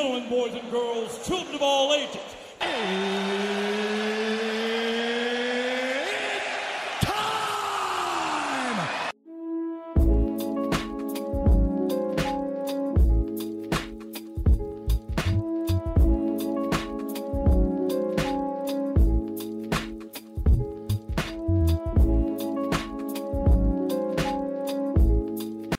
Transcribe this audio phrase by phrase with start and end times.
[0.00, 2.16] gentlemen, boys and girls, children of all ages.
[6.00, 7.50] it's time!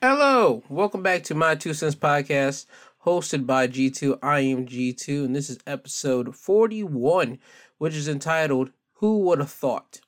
[0.03, 2.67] Hello, welcome back to my Two Cents Podcast,
[3.05, 4.19] hosted by G2.
[4.21, 7.39] I am G2, and this is episode 41,
[7.77, 10.01] which is entitled Who Would Have Thought?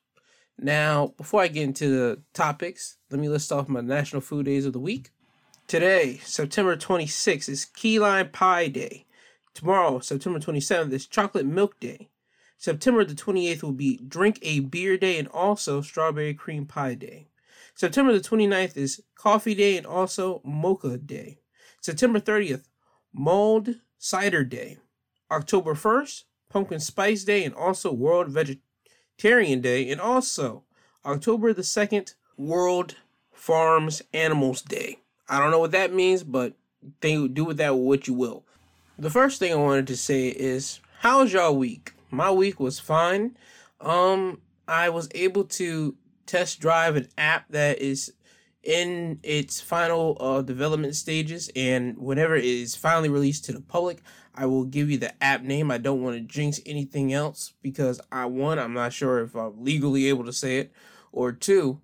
[0.57, 4.65] Now, before I get into the topics, let me list off my national food days
[4.65, 5.09] of the week.
[5.67, 9.07] Today, September 26th, is Key Lime Pie Day.
[9.55, 12.09] Tomorrow, September 27th, is Chocolate Milk Day.
[12.57, 17.27] September the 28th will be Drink a Beer Day and also Strawberry Cream Pie Day.
[17.75, 21.39] September the 29th is Coffee Day and also Mocha Day.
[21.81, 22.63] September 30th,
[23.13, 24.77] Mulled Cider Day.
[25.31, 29.89] October 1st, Pumpkin Spice Day and also World Vegetarian Day.
[29.89, 30.63] And also
[31.05, 32.95] October the 2nd, World
[33.31, 34.99] Farms Animals Day.
[35.29, 36.53] I don't know what that means, but
[37.01, 38.43] they do with that what you will.
[38.97, 41.93] The first thing I wanted to say is, how's y'all week?
[42.11, 43.37] My week was fine.
[43.81, 48.13] Um, I was able to test drive an app that is
[48.63, 53.99] in its final uh, development stages and whenever it is finally released to the public
[54.35, 57.99] i will give you the app name i don't want to jinx anything else because
[58.11, 60.71] i one i'm not sure if i'm legally able to say it
[61.11, 61.79] or two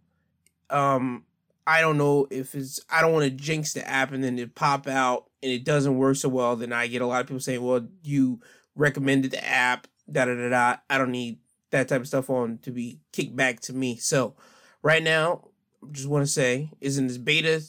[0.69, 1.23] um
[1.67, 4.55] i don't know if it's i don't want to jinx the app and then it
[4.55, 7.41] pop out and it doesn't work so well then i get a lot of people
[7.41, 8.39] saying well you
[8.75, 11.39] recommended the app da da da da i don't need
[11.71, 13.95] that type of stuff on to be kicked back to me.
[13.97, 14.35] So
[14.81, 15.48] right now,
[15.91, 17.61] just want to say is in this beta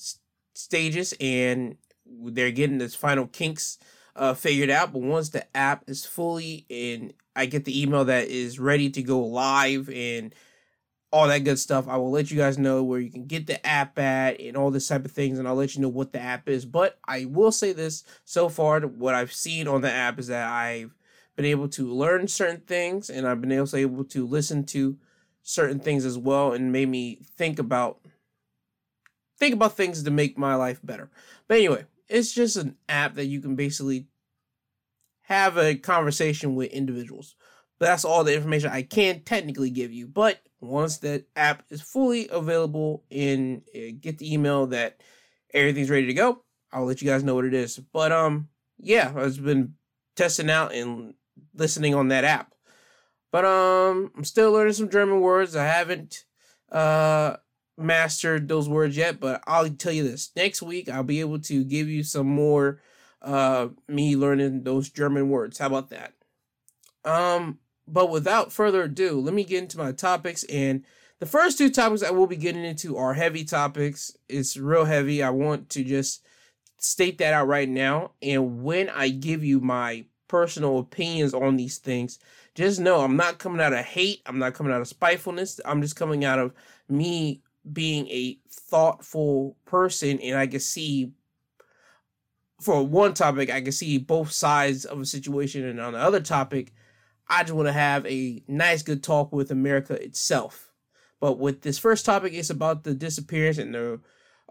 [0.54, 3.78] stages and they're getting this final kinks
[4.16, 4.92] uh, figured out.
[4.92, 9.02] But once the app is fully and I get the email that is ready to
[9.02, 10.34] go live and
[11.12, 13.64] all that good stuff, I will let you guys know where you can get the
[13.66, 16.20] app at and all this type of things, and I'll let you know what the
[16.20, 16.64] app is.
[16.64, 20.48] But I will say this so far, what I've seen on the app is that
[20.48, 20.94] I've
[21.36, 24.98] been able to learn certain things and I've been also able to listen to
[25.42, 28.00] certain things as well and made me think about
[29.38, 31.10] think about things to make my life better.
[31.48, 34.06] But anyway, it's just an app that you can basically
[35.22, 37.34] have a conversation with individuals.
[37.78, 40.06] But that's all the information I can technically give you.
[40.06, 45.00] But once that app is fully available and uh, get the email that
[45.54, 46.42] everything's ready to go,
[46.72, 47.78] I'll let you guys know what it is.
[47.78, 48.48] But um
[48.78, 49.74] yeah, I've been
[50.16, 51.14] testing out and
[51.54, 52.54] listening on that app.
[53.32, 55.54] But um, I'm still learning some German words.
[55.56, 56.24] I haven't
[56.70, 57.36] uh
[57.76, 61.64] mastered those words yet, but I'll tell you this: next week I'll be able to
[61.64, 62.80] give you some more
[63.22, 65.58] uh me learning those German words.
[65.58, 66.14] How about that?
[67.04, 70.84] Um, but without further ado, let me get into my topics and.
[71.18, 74.16] The first two topics I will be getting into are heavy topics.
[74.26, 75.22] It's real heavy.
[75.22, 76.26] I want to just
[76.78, 78.12] state that out right now.
[78.22, 82.20] And when I give you my personal opinions on these things.
[82.60, 84.20] Just know I'm not coming out of hate.
[84.26, 85.60] I'm not coming out of spitefulness.
[85.64, 86.52] I'm just coming out of
[86.90, 87.40] me
[87.72, 91.12] being a thoughtful person and I can see
[92.60, 96.20] for one topic, I can see both sides of a situation, and on the other
[96.20, 96.74] topic,
[97.26, 100.70] I just want to have a nice, good talk with America itself.
[101.18, 104.00] But with this first topic, it's about the disappearance and the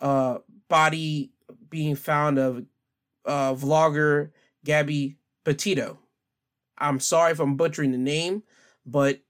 [0.02, 1.32] uh, body
[1.70, 2.66] being found of
[3.26, 4.32] uh, vlogger
[4.66, 6.00] Gabby Petito.
[6.80, 8.44] I'm sorry if I'm butchering the name,
[8.86, 9.22] but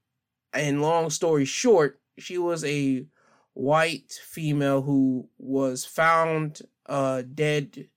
[0.54, 3.06] in long story short, she was a
[3.54, 7.88] white female who was found uh, dead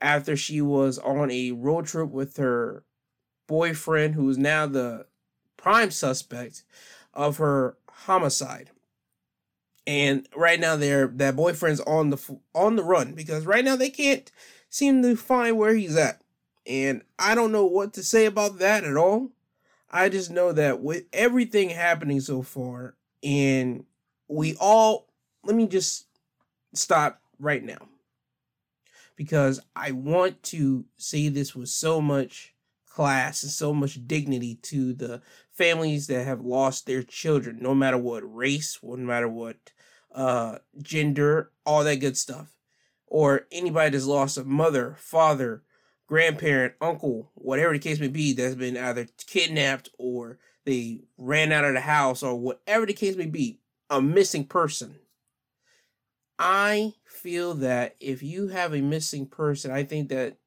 [0.00, 2.84] after she was on a road trip with her
[3.46, 5.06] boyfriend, who is now the
[5.56, 6.64] prime suspect
[7.12, 8.70] of her homicide.
[9.86, 13.90] And right now, their that boyfriend's on the on the run because right now they
[13.90, 14.30] can't
[14.68, 16.22] seem to find where he's at.
[16.66, 19.30] And I don't know what to say about that at all.
[19.90, 23.84] I just know that with everything happening so far, and
[24.28, 25.08] we all,
[25.44, 26.06] let me just
[26.74, 27.88] stop right now.
[29.16, 32.54] Because I want to say this with so much
[32.86, 37.98] class and so much dignity to the families that have lost their children, no matter
[37.98, 39.56] what race, no matter what
[40.14, 42.56] uh, gender, all that good stuff.
[43.06, 45.62] Or anybody that's lost a mother, father,
[46.10, 51.64] grandparent, uncle, whatever the case may be, that's been either kidnapped or they ran out
[51.64, 54.96] of the house or whatever the case may be, a missing person.
[56.36, 60.38] I feel that if you have a missing person, I think that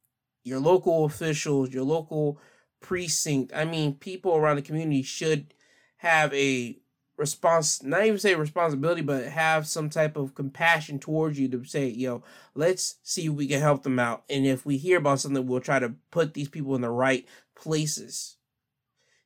[0.44, 2.42] your local officials, your local
[2.82, 5.54] precinct, I mean, people around the community should
[5.98, 6.78] have a
[7.24, 11.88] response not even say responsibility but have some type of compassion towards you to say
[11.88, 12.22] yo
[12.54, 14.24] let's see if we can help them out.
[14.30, 17.26] And if we hear about something we'll try to put these people in the right
[17.56, 18.36] places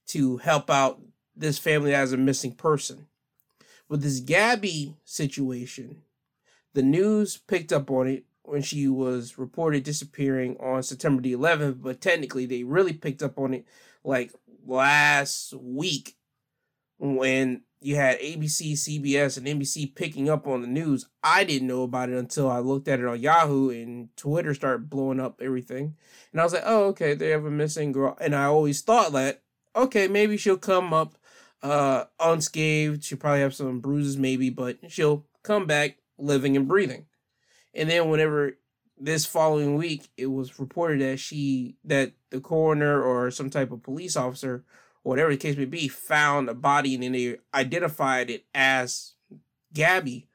[0.10, 1.02] to help out
[1.36, 3.08] this family has a missing person.
[3.90, 6.04] With this gabby situation
[6.76, 11.82] the news picked up on it when she was reported disappearing on september the 11th
[11.82, 13.66] but technically they really picked up on it
[14.04, 14.32] like
[14.66, 16.16] last week
[17.00, 21.08] when you had ABC, CBS, and NBC picking up on the news.
[21.24, 24.90] I didn't know about it until I looked at it on Yahoo and Twitter started
[24.90, 25.96] blowing up everything.
[26.32, 28.18] And I was like, oh, okay, they have a missing girl.
[28.20, 29.44] And I always thought that,
[29.76, 31.18] okay, maybe she'll come up
[31.62, 33.04] uh, unscathed.
[33.04, 37.06] She'll probably have some bruises, maybe, but she'll come back living and breathing.
[37.76, 38.58] And then whenever
[38.98, 43.84] this following week, it was reported that she, that the coroner or some type of
[43.84, 44.66] police officer
[45.08, 49.14] whatever the case may be, found a body and then they identified it as
[49.74, 50.28] Gabby,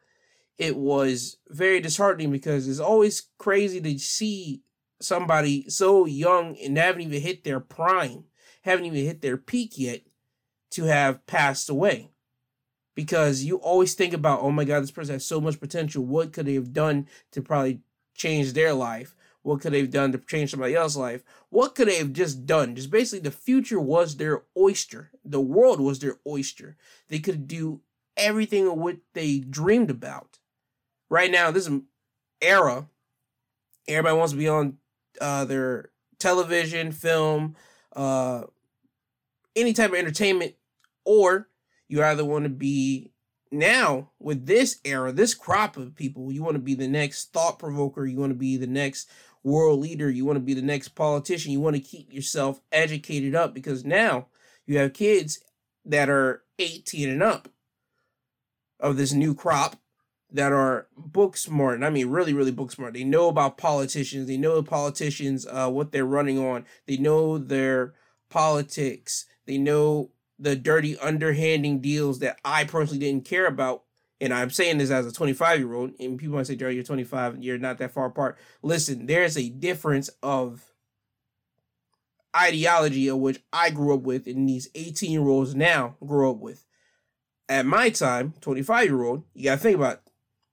[0.57, 4.63] it was very disheartening because it's always crazy to see
[4.99, 8.25] somebody so young and haven't even hit their prime,
[8.63, 10.01] haven't even hit their peak yet,
[10.71, 12.09] to have passed away.
[12.95, 16.05] Because you always think about, oh my God, this person has so much potential.
[16.05, 17.81] What could they have done to probably
[18.15, 19.15] change their life?
[19.43, 21.25] What could they have done to change somebody else's life?
[21.51, 22.77] What could they have just done?
[22.77, 25.11] Just basically, the future was their oyster.
[25.25, 26.77] The world was their oyster.
[27.09, 27.81] They could do
[28.17, 30.39] everything of what they dreamed about.
[31.11, 31.69] Right now, this
[32.41, 32.89] era,
[33.89, 34.79] everybody wants to be on
[35.21, 37.57] uh, their television, film,
[37.95, 38.43] uh,
[39.57, 40.55] any type of entertainment,
[41.05, 41.49] or
[41.89, 43.13] you either want to be
[43.51, 47.59] now with this era, this crop of people, you want to be the next thought
[47.59, 49.11] provoker, you want to be the next
[49.45, 53.35] world leader, you want to be the next politician, you want to keep yourself educated
[53.35, 54.27] up because now
[54.67, 55.41] you have kids
[55.85, 57.49] that are 18 and up
[58.79, 59.77] of this new crop
[60.31, 61.75] that are book smart.
[61.75, 62.95] And I mean, really, really book smart.
[62.95, 64.27] They know about politicians.
[64.27, 66.65] They know the politicians, uh, what they're running on.
[66.87, 67.95] They know their
[68.31, 69.27] politics.
[69.47, 73.85] They know the dirty underhanding deals that I personally didn't care about
[74.23, 76.85] and I'm saying this as a 25 year old, and people might say, Jerry, you're
[76.85, 78.39] 25, you're not that far apart.
[78.63, 80.73] Listen, there's a difference of
[82.35, 86.37] ideology of which I grew up with, and these 18 year olds now grow up
[86.39, 86.65] with.
[87.49, 90.03] At my time, 25 year old, you gotta think about,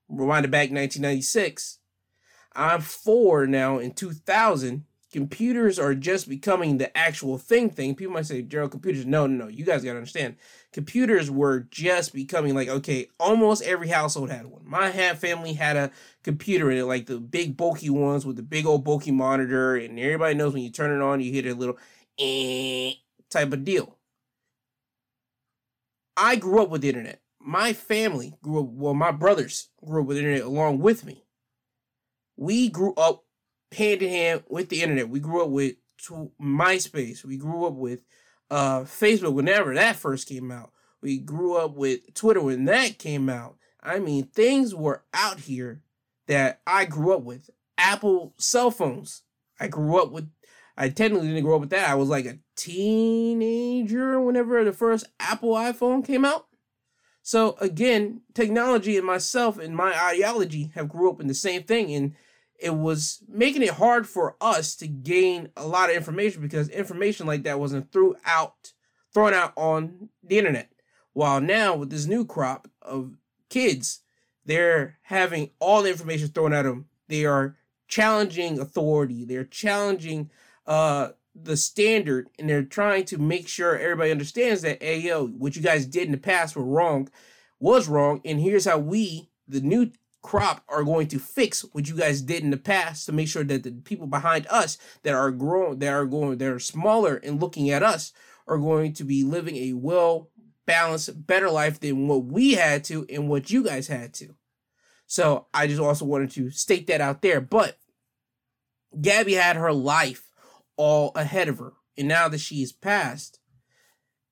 [0.08, 1.78] rewind it back 1996.
[2.56, 4.84] I'm four now in 2000.
[5.12, 7.96] Computers are just becoming the actual thing thing.
[7.96, 9.04] People might say, Gerald, computers.
[9.06, 9.50] No, no, no.
[9.50, 10.36] You guys gotta understand
[10.72, 14.62] computers were just becoming like okay, almost every household had one.
[14.64, 15.90] My had family had a
[16.22, 19.98] computer in it, like the big bulky ones with the big old bulky monitor, and
[19.98, 21.78] everybody knows when you turn it on, you hit a little
[22.18, 22.92] eh,
[23.30, 23.96] type of deal.
[26.16, 27.20] I grew up with the internet.
[27.40, 31.24] My family grew up, well, my brothers grew up with internet along with me.
[32.36, 33.24] We grew up
[33.72, 35.08] hand in hand with the internet.
[35.08, 35.76] We grew up with
[36.40, 37.24] MySpace.
[37.24, 38.00] We grew up with
[38.50, 40.72] uh, Facebook whenever that first came out.
[41.02, 43.56] We grew up with Twitter when that came out.
[43.82, 45.82] I mean, things were out here
[46.26, 47.50] that I grew up with.
[47.78, 49.22] Apple cell phones.
[49.58, 50.28] I grew up with.
[50.76, 51.88] I technically didn't grow up with that.
[51.88, 56.46] I was like a teenager whenever the first Apple iPhone came out.
[57.22, 61.92] So again, technology and myself and my ideology have grew up in the same thing,
[61.92, 62.14] and
[62.60, 67.26] it was making it hard for us to gain a lot of information because information
[67.26, 68.72] like that wasn't thrown out
[69.12, 70.70] thrown out on the internet.
[71.14, 73.16] While now with this new crop of
[73.48, 74.02] kids,
[74.44, 76.86] they're having all the information thrown at them.
[77.08, 77.56] They are
[77.88, 79.24] challenging authority.
[79.24, 80.30] They're challenging
[80.66, 85.56] uh the standard and they're trying to make sure everybody understands that hey yo, what
[85.56, 87.08] you guys did in the past were wrong,
[87.58, 89.90] was wrong, and here's how we, the new
[90.22, 93.44] crop are going to fix what you guys did in the past to make sure
[93.44, 97.40] that the people behind us that are growing that are going that are smaller and
[97.40, 98.12] looking at us
[98.46, 100.30] are going to be living a well
[100.66, 104.34] balanced better life than what we had to and what you guys had to.
[105.06, 107.78] So i just also wanted to state that out there but
[109.00, 110.26] gabby had her life
[110.76, 111.72] all ahead of her.
[111.96, 113.38] And now that she's passed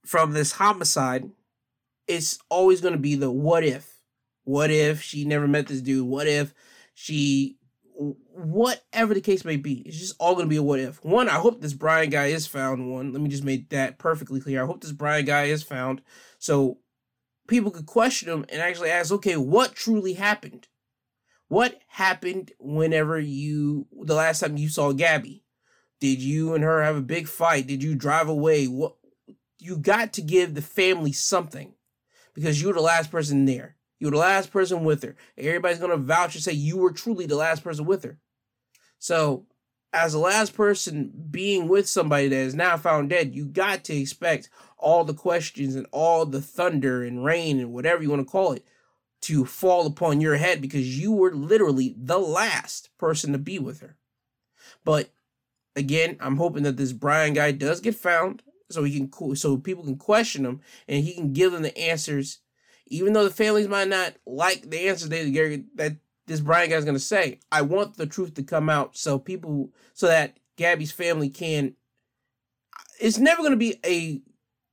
[0.04, 1.30] from this homicide
[2.06, 3.97] it's always going to be the what if
[4.48, 6.08] what if she never met this dude?
[6.08, 6.54] What if
[6.94, 7.58] she
[7.98, 11.04] whatever the case may be, it's just all gonna be a what if.
[11.04, 12.90] One, I hope this Brian guy is found.
[12.90, 14.62] One, let me just make that perfectly clear.
[14.62, 16.00] I hope this Brian guy is found,
[16.38, 16.78] so
[17.46, 20.68] people could question him and actually ask, okay, what truly happened?
[21.48, 25.44] What happened whenever you the last time you saw Gabby?
[26.00, 27.66] Did you and her have a big fight?
[27.66, 28.64] Did you drive away?
[28.64, 28.94] What
[29.58, 31.74] you got to give the family something
[32.32, 33.74] because you were the last person there.
[33.98, 35.16] You were the last person with her.
[35.36, 38.18] Everybody's gonna vouch and say you were truly the last person with her.
[38.98, 39.46] So,
[39.92, 43.96] as the last person being with somebody that is now found dead, you got to
[43.96, 48.30] expect all the questions and all the thunder and rain and whatever you want to
[48.30, 48.66] call it
[49.22, 53.80] to fall upon your head because you were literally the last person to be with
[53.80, 53.96] her.
[54.84, 55.10] But
[55.74, 59.84] again, I'm hoping that this Brian guy does get found so he can so people
[59.84, 62.40] can question him and he can give them the answers
[62.88, 65.30] even though the families might not like the answers they
[65.74, 67.40] that this Brian guy's gonna say.
[67.50, 71.74] I want the truth to come out so people so that Gabby's family can
[73.00, 74.20] it's never gonna be a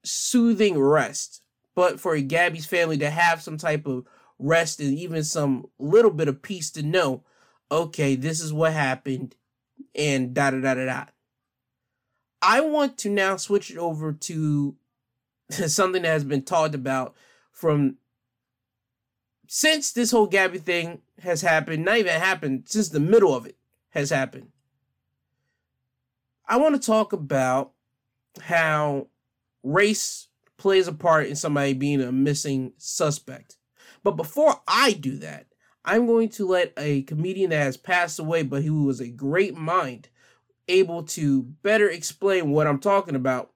[0.04, 1.44] soothing rest,
[1.76, 4.06] but for Gabby's family to have some type of
[4.40, 7.24] rest and even some little bit of peace to know,
[7.72, 9.36] okay, this is what happened,
[9.94, 11.06] and da da da da da.
[12.42, 14.76] I want to now switch it over to
[15.50, 17.16] something that has been talked about
[17.52, 17.98] from
[19.48, 23.58] since this whole Gabby thing has happened, not even happened, since the middle of it
[23.90, 24.50] has happened.
[26.48, 27.72] I want to talk about
[28.42, 29.08] how
[29.64, 33.58] race plays a part in somebody being a missing suspect.
[34.04, 35.48] But before I do that,
[35.84, 39.56] I'm going to let a comedian that has passed away, but who was a great
[39.56, 40.10] mind,
[40.68, 43.52] able to better explain what I'm talking about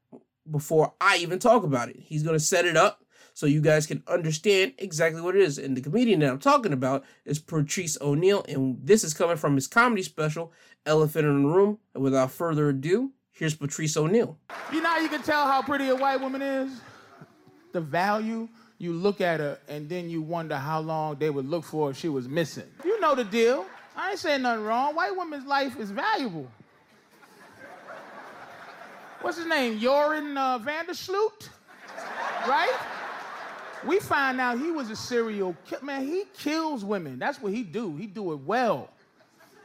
[0.50, 1.98] before I even talk about it.
[2.00, 3.04] He's going to set it up
[3.40, 5.58] so you guys can understand exactly what it is.
[5.58, 9.56] And the comedian that I'm talking about is Patrice O'Neal, and this is coming from
[9.56, 10.52] his comedy special,
[10.86, 11.78] Elephant in the Room.
[11.94, 14.38] And without further ado, here's Patrice O'Neal.
[14.74, 16.82] You know you can tell how pretty a white woman is?
[17.72, 18.50] The value.
[18.78, 21.98] You look at her and then you wonder how long they would look for if
[21.98, 22.68] she was missing.
[22.84, 23.66] You know the deal.
[23.96, 24.96] I ain't saying nothing wrong.
[24.96, 26.52] White woman's life is valuable.
[29.22, 29.80] What's his name?
[29.80, 31.48] Joran uh, Vandersloot?
[32.46, 32.99] Right?
[33.86, 35.84] We find out he was a serial killer.
[35.84, 37.20] Man, he kills women.
[37.20, 37.96] That's what he do.
[37.96, 38.90] He do it well.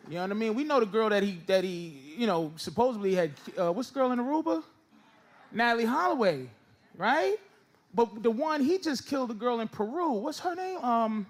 [0.08, 0.54] You know what I mean?
[0.54, 3.32] We know the girl that he that he you know supposedly had.
[3.58, 4.62] Uh, what's the girl in Aruba?
[5.54, 6.48] Natalee Holloway,
[6.96, 7.36] right?
[7.94, 10.12] But the one he just killed a girl in Peru.
[10.12, 10.78] What's her name?
[10.78, 11.26] Um,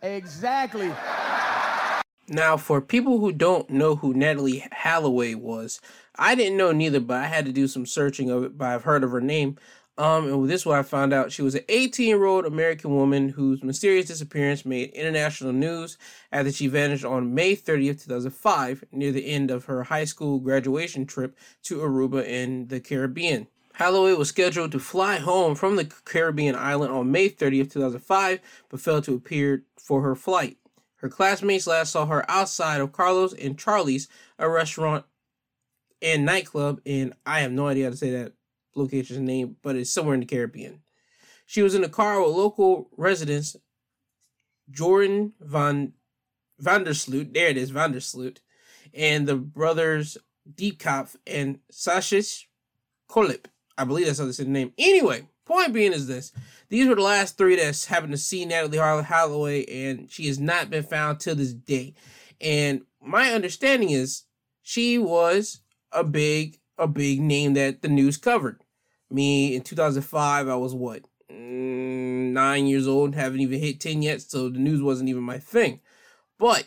[0.00, 0.92] exactly.
[2.28, 5.80] Now, for people who don't know who Natalee Holloway was,
[6.16, 8.56] I didn't know neither, but I had to do some searching of it.
[8.56, 9.58] But I've heard of her name.
[9.98, 11.32] Um, and this is what I found out.
[11.32, 15.98] She was an 18 year old American woman whose mysterious disappearance made international news
[16.30, 21.04] after she vanished on May 30th, 2005, near the end of her high school graduation
[21.04, 23.48] trip to Aruba in the Caribbean.
[23.74, 28.80] Holloway was scheduled to fly home from the Caribbean island on May 30th, 2005, but
[28.80, 30.58] failed to appear for her flight.
[30.96, 34.08] Her classmates last saw her outside of Carlos and Charlie's,
[34.38, 35.04] a restaurant
[36.00, 38.34] and nightclub, and I have no idea how to say that
[38.74, 40.82] location's name, but it's somewhere in the Caribbean.
[41.46, 43.56] She was in a car with local residents
[44.70, 45.92] Jordan Van
[46.62, 48.38] Vandersloot, there it is, Vandersloot,
[48.94, 50.16] and the brothers
[50.54, 52.44] Deepak and Satish
[53.10, 53.44] Kalpoe.
[53.76, 54.72] I believe that's how they said the name.
[54.78, 56.32] Anyway, point being is this.
[56.68, 60.70] These were the last three that's happened to see Natalee Holloway, and she has not
[60.70, 61.94] been found till this day.
[62.40, 64.24] And my understanding is
[64.62, 65.60] she was
[65.90, 68.61] a big, a big name that the news covered.
[69.12, 74.22] Me in 2005, I was what mm, nine years old, haven't even hit 10 yet,
[74.22, 75.80] so the news wasn't even my thing.
[76.38, 76.66] But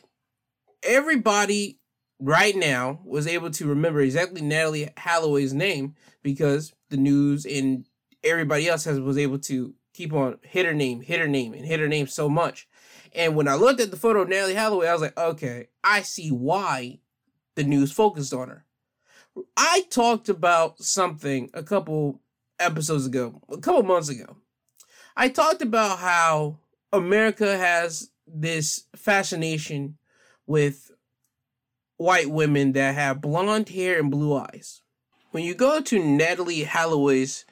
[0.84, 1.80] everybody
[2.20, 7.88] right now was able to remember exactly Natalee Holloway's name because the news and
[8.24, 11.66] everybody else has was able to keep on hit her name, hit her name, and
[11.66, 12.68] hit her name so much.
[13.14, 16.02] And when I looked at the photo of Natalee Holloway, I was like, okay, I
[16.02, 17.00] see why
[17.56, 18.66] the news focused on her.
[19.58, 22.22] I talked about something a couple
[22.60, 24.38] episodes ago, a couple months ago.
[25.16, 26.58] I talked about how
[26.92, 29.98] America has this fascination
[30.48, 30.92] with
[31.98, 34.82] white women that have blonde hair and blue eyes.
[35.32, 37.46] When you go to Natalee Holloway's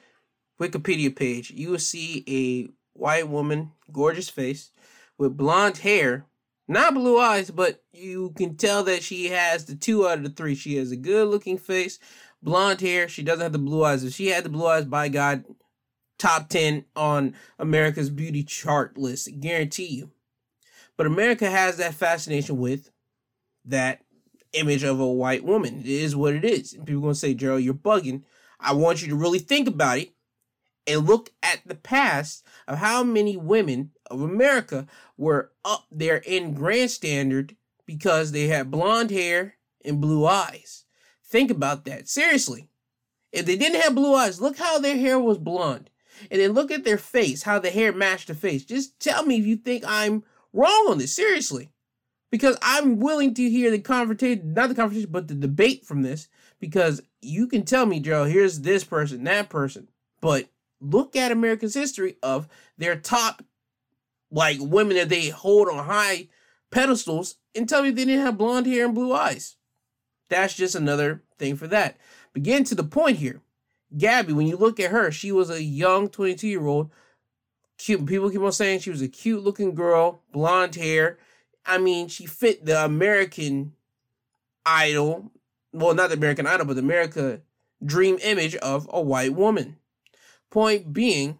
[0.60, 4.70] Wikipedia page, you will see a white woman, gorgeous face,
[5.18, 6.26] with blonde hair,
[6.66, 10.30] not blue eyes, but you can tell that she has the two out of the
[10.30, 10.54] three.
[10.54, 11.98] She has a good looking face,
[12.44, 13.08] blonde hair.
[13.08, 14.04] She doesn't have the blue eyes.
[14.04, 15.44] If she had the blue eyes, by God,
[16.18, 19.28] top 10 on America's beauty chart list.
[19.40, 20.10] Guarantee you.
[20.96, 22.90] But America has that fascination with
[23.64, 24.02] that
[24.52, 25.80] image of a white woman.
[25.80, 26.72] It is what it is.
[26.72, 28.22] And people are going to say, Gerald, you're bugging.
[28.60, 30.12] I want you to really think about it
[30.86, 34.86] and look at the past of how many women of America
[35.16, 40.83] were up there in grand standard because they had blonde hair and blue eyes.
[41.34, 42.08] Think about that.
[42.08, 42.68] Seriously.
[43.32, 45.90] If they didn't have blue eyes, look how their hair was blonde.
[46.30, 48.64] And then look at their face, how the hair matched the face.
[48.64, 50.22] Just tell me if you think I'm
[50.52, 51.12] wrong on this.
[51.12, 51.70] Seriously.
[52.30, 56.28] Because I'm willing to hear the conversation, not the conversation, but the debate from this.
[56.60, 59.88] Because you can tell me, Joe, here's this person, that person.
[60.20, 60.48] But
[60.80, 62.46] look at America's history of
[62.78, 63.42] their top,
[64.30, 66.28] like, women that they hold on high
[66.70, 69.56] pedestals and tell me they didn't have blonde hair and blue eyes.
[70.28, 71.96] That's just another thing for that.
[72.32, 73.40] But getting to the point here,
[73.96, 76.90] Gabby, when you look at her, she was a young 22 year old.
[77.76, 78.06] Cute.
[78.06, 81.18] People keep on saying she was a cute looking girl, blonde hair.
[81.66, 83.72] I mean, she fit the American
[84.64, 85.32] idol.
[85.72, 87.40] Well, not the American idol, but the America
[87.84, 89.76] dream image of a white woman.
[90.50, 91.38] Point being,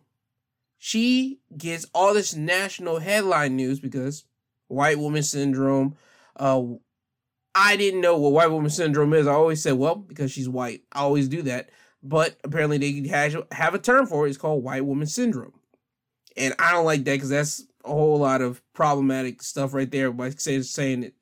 [0.76, 4.24] she gets all this national headline news because
[4.68, 5.96] white woman syndrome.
[6.36, 6.62] Uh,
[7.54, 9.26] I didn't know what white woman syndrome is.
[9.26, 10.82] I always said, well, because she's white.
[10.92, 11.70] I always do that.
[12.02, 14.30] But apparently they have, have a term for it.
[14.30, 15.54] It's called white woman syndrome.
[16.36, 20.10] And I don't like that because that's a whole lot of problematic stuff right there
[20.10, 21.14] by saying it,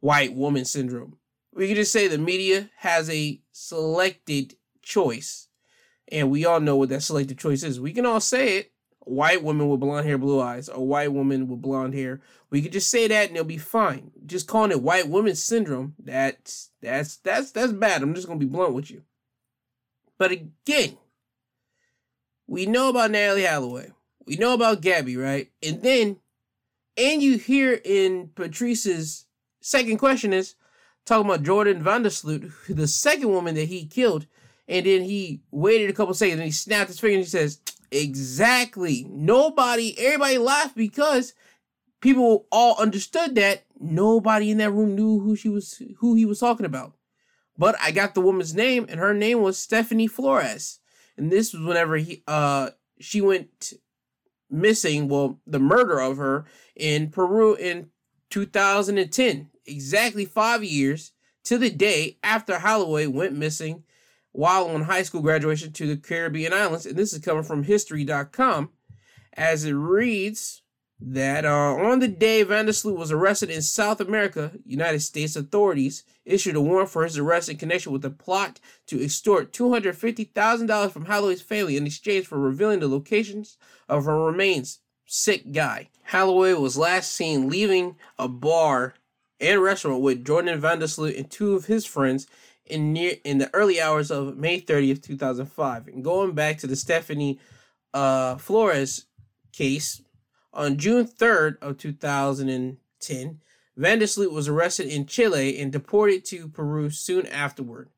[0.00, 1.16] white woman syndrome.
[1.52, 5.48] We can just say the media has a selected choice.
[6.12, 7.80] And we all know what that selected choice is.
[7.80, 11.48] We can all say it, white woman with blonde hair, blue eyes, a white woman
[11.48, 12.20] with blonde hair.
[12.50, 14.10] We could just say that and it'll be fine.
[14.26, 18.02] Just calling it white woman syndrome, that's that's that's that's bad.
[18.02, 19.02] I'm just gonna be blunt with you.
[20.18, 20.98] But again,
[22.46, 23.92] we know about Natalee Holloway.
[24.26, 25.50] We know about Gabby, right?
[25.62, 26.16] And then,
[26.96, 29.26] and you hear in Patrice's
[29.60, 30.56] second question is
[31.04, 34.26] talking about Jordan Vandersloot, the second woman that he killed,
[34.68, 37.60] and then he waited a couple seconds and he snapped his finger and he says,
[37.90, 39.04] Exactly.
[39.08, 41.34] Nobody, everybody laughed because
[42.00, 46.40] people all understood that nobody in that room knew who she was, who he was
[46.40, 46.94] talking about.
[47.56, 50.78] But I got the woman's name, and her name was Stephanie Flores.
[51.16, 53.74] And this was whenever he, uh, she went
[54.48, 55.08] missing.
[55.08, 57.90] Well, the murder of her in Peru in
[58.30, 61.12] 2010, exactly five years
[61.44, 63.84] to the day after Holloway went missing
[64.32, 66.86] while on high school graduation to the Caribbean islands.
[66.86, 68.70] And this is coming from history.com
[69.34, 70.62] as it reads
[71.02, 76.56] that uh, on the day Vandersloot was arrested in South America, United States authorities issued
[76.56, 81.42] a warrant for his arrest in connection with a plot to extort $250,000 from Holloway's
[81.42, 83.56] family in exchange for revealing the locations
[83.88, 84.80] of her remains.
[85.06, 85.88] Sick guy.
[86.04, 88.94] Holloway was last seen leaving a bar
[89.40, 92.26] and restaurant with Jordan Vandersloot and two of his friends
[92.66, 95.88] in near in the early hours of May 30th, 2005.
[95.88, 97.40] And going back to the Stephanie
[97.94, 99.06] uh, Flores
[99.52, 100.00] case,
[100.52, 103.40] on June 3rd of 2010,
[103.78, 107.90] Vandersloot was arrested in Chile and deported to Peru soon afterward.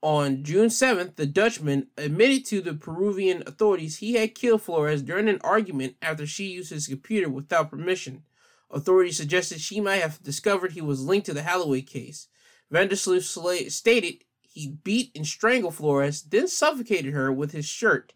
[0.00, 5.28] On June 7th, the Dutchman admitted to the Peruvian authorities he had killed Flores during
[5.28, 8.22] an argument after she used his computer without permission.
[8.70, 12.28] Authorities suggested she might have discovered he was linked to the Holloway case.
[12.72, 18.12] Vandersloot stated he beat and strangled Flores, then suffocated her with his shirt.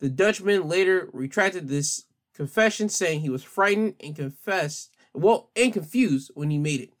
[0.00, 6.30] The Dutchman later retracted this confession, saying he was frightened and confessed, well, and confused
[6.34, 6.92] when he made it.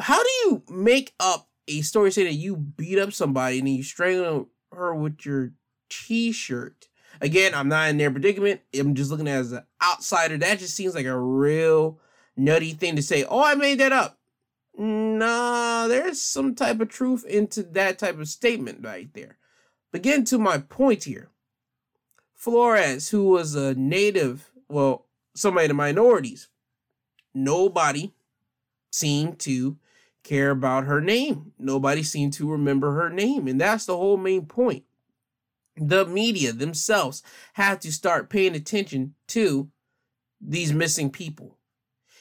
[0.00, 3.82] How do you make up a story saying that you beat up somebody and you
[3.82, 5.52] strangle her with your
[5.90, 6.88] t-shirt?
[7.20, 8.62] Again, I'm not in their predicament.
[8.74, 10.38] I'm just looking as an outsider.
[10.38, 12.00] That just seems like a real
[12.36, 13.24] nutty thing to say.
[13.24, 14.18] Oh, I made that up
[14.76, 19.38] nah, there's some type of truth into that type of statement right there.
[19.90, 21.30] But getting to my point here,
[22.42, 26.48] Flores, who was a native, well, somebody of the minorities,
[27.32, 28.12] nobody
[28.90, 29.76] seemed to
[30.24, 31.52] care about her name.
[31.56, 33.46] Nobody seemed to remember her name.
[33.46, 34.82] And that's the whole main point.
[35.76, 39.70] The media themselves have to start paying attention to
[40.40, 41.58] these missing people.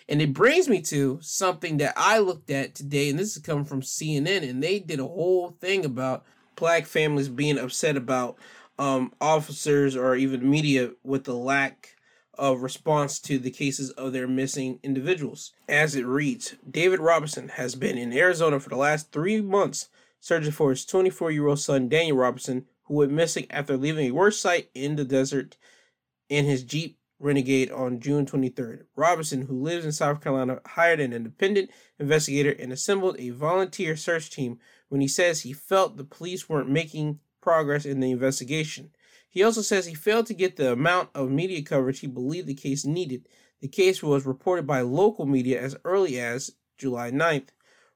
[0.07, 3.65] And it brings me to something that I looked at today, and this is coming
[3.65, 6.23] from CNN, and they did a whole thing about
[6.55, 8.37] black families being upset about
[8.81, 11.95] um, officers or even media with the lack
[12.33, 15.53] of response to the cases of their missing individuals.
[15.69, 19.89] As it reads, David Robinson has been in Arizona for the last three months
[20.19, 24.15] searching for his 24 year old son, Daniel Robinson, who went missing after leaving a
[24.15, 25.57] work site in the desert
[26.27, 28.85] in his Jeep Renegade on June 23rd.
[28.95, 34.31] Robinson, who lives in South Carolina, hired an independent investigator and assembled a volunteer search
[34.31, 34.57] team
[34.89, 38.91] when he says he felt the police weren't making progress in the investigation.
[39.29, 42.53] He also says he failed to get the amount of media coverage he believed the
[42.53, 43.27] case needed.
[43.61, 47.49] The case was reported by local media as early as July 9th.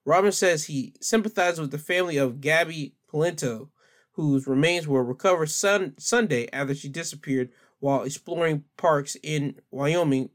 [0.05, 3.69] Robin says he sympathizes with the family of Gabby Palento,
[4.11, 10.29] whose remains were recovered sun- Sunday after she disappeared while exploring parks in Wyoming,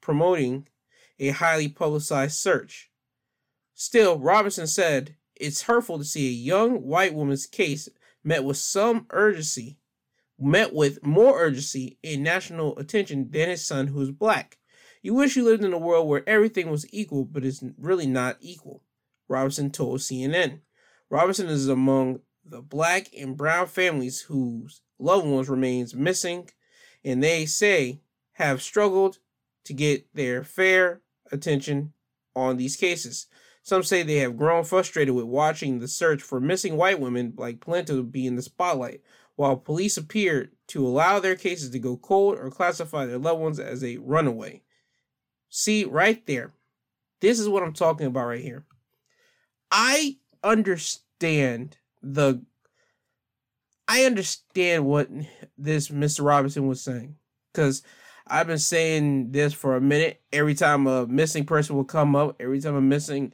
[0.00, 0.68] promoting
[1.18, 2.90] a highly publicized search.
[3.74, 7.88] Still, Robinson said it's hurtful to see a young white woman's case
[8.24, 9.78] met with some urgency,
[10.38, 14.58] met with more urgency and national attention than his son, who is black.
[15.02, 18.36] You wish you lived in a world where everything was equal, but it's really not
[18.40, 18.84] equal,
[19.28, 20.60] Robinson told CNN.
[21.10, 26.48] Robinson is among the black and brown families whose loved ones remains missing
[27.04, 28.00] and they say
[28.32, 29.18] have struggled
[29.64, 31.92] to get their fair attention
[32.34, 33.26] on these cases.
[33.62, 37.60] Some say they have grown frustrated with watching the search for missing white women like
[37.60, 39.02] Palento be in the spotlight,
[39.36, 43.60] while police appear to allow their cases to go cold or classify their loved ones
[43.60, 44.62] as a runaway.
[45.48, 46.52] See, right there.
[47.20, 48.64] This is what I'm talking about right here.
[49.70, 52.42] I understand the
[53.86, 55.08] I understand what
[55.56, 56.24] this Mr.
[56.24, 57.16] Robinson was saying
[57.52, 57.82] because
[58.26, 60.20] I've been saying this for a minute.
[60.32, 63.32] Every time a missing person will come up, every time a missing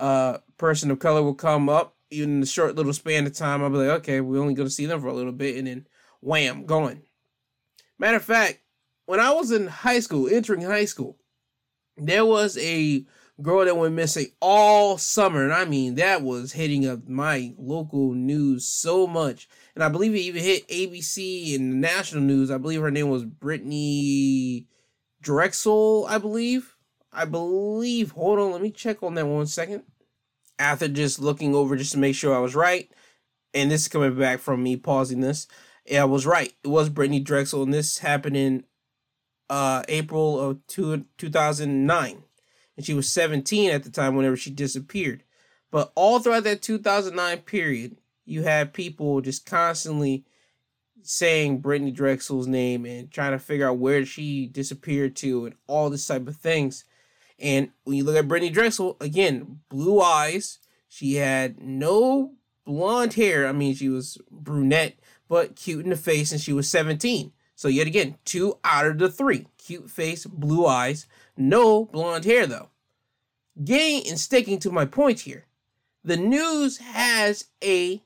[0.00, 3.62] uh, person of color will come up, even in the short little span of time,
[3.62, 5.66] I'll be like, okay, we're only going to see them for a little bit, and
[5.66, 5.86] then
[6.20, 7.02] wham, going.
[7.98, 8.60] Matter of fact,
[9.06, 11.18] when I was in high school, entering high school,
[11.96, 13.04] there was a
[13.42, 18.12] girl that went missing all summer, and I mean that was hitting up my local
[18.12, 19.48] news so much.
[19.74, 22.50] And I believe it even hit ABC and national news.
[22.50, 24.66] I believe her name was Brittany
[25.20, 26.76] Drexel, I believe.
[27.12, 28.12] I believe.
[28.12, 29.82] Hold on, let me check on that one second.
[30.58, 32.90] After just looking over just to make sure I was right,
[33.54, 35.46] and this is coming back from me pausing this.
[35.86, 36.52] Yeah, I was right.
[36.62, 38.64] It was Brittany Drexel, and this happened in
[39.48, 42.22] uh, April of two, 2009
[42.80, 45.22] and she was 17 at the time whenever she disappeared.
[45.70, 50.24] But all throughout that 2009 period, you had people just constantly
[51.02, 55.90] saying Brittany Drexel's name and trying to figure out where she disappeared to and all
[55.90, 56.84] this type of things.
[57.40, 60.58] And when you look at Brittany Drexel, again, blue eyes.
[60.88, 62.32] She had no
[62.64, 63.46] blonde hair.
[63.46, 64.98] I mean, she was brunette,
[65.28, 67.32] but cute in the face, and she was 17.
[67.54, 72.46] So, yet again, two out of the three cute face, blue eyes, no blonde hair,
[72.46, 72.70] though.
[73.62, 75.46] Getting and sticking to my point here,
[76.02, 78.02] the news has a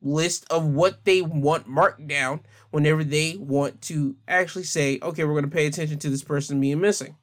[0.00, 5.32] list of what they want marked down whenever they want to actually say, okay, we're
[5.32, 7.16] going to pay attention to this person being missing.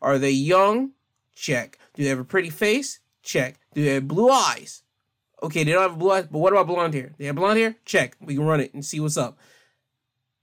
[0.00, 0.92] Are they young?
[1.34, 1.78] Check.
[1.94, 3.00] Do they have a pretty face?
[3.22, 3.58] Check.
[3.74, 4.82] Do they have blue eyes?
[5.42, 7.12] Okay, they don't have blue eyes, but what about blonde hair?
[7.18, 7.76] They have blonde hair?
[7.84, 8.16] Check.
[8.20, 9.38] We can run it and see what's up.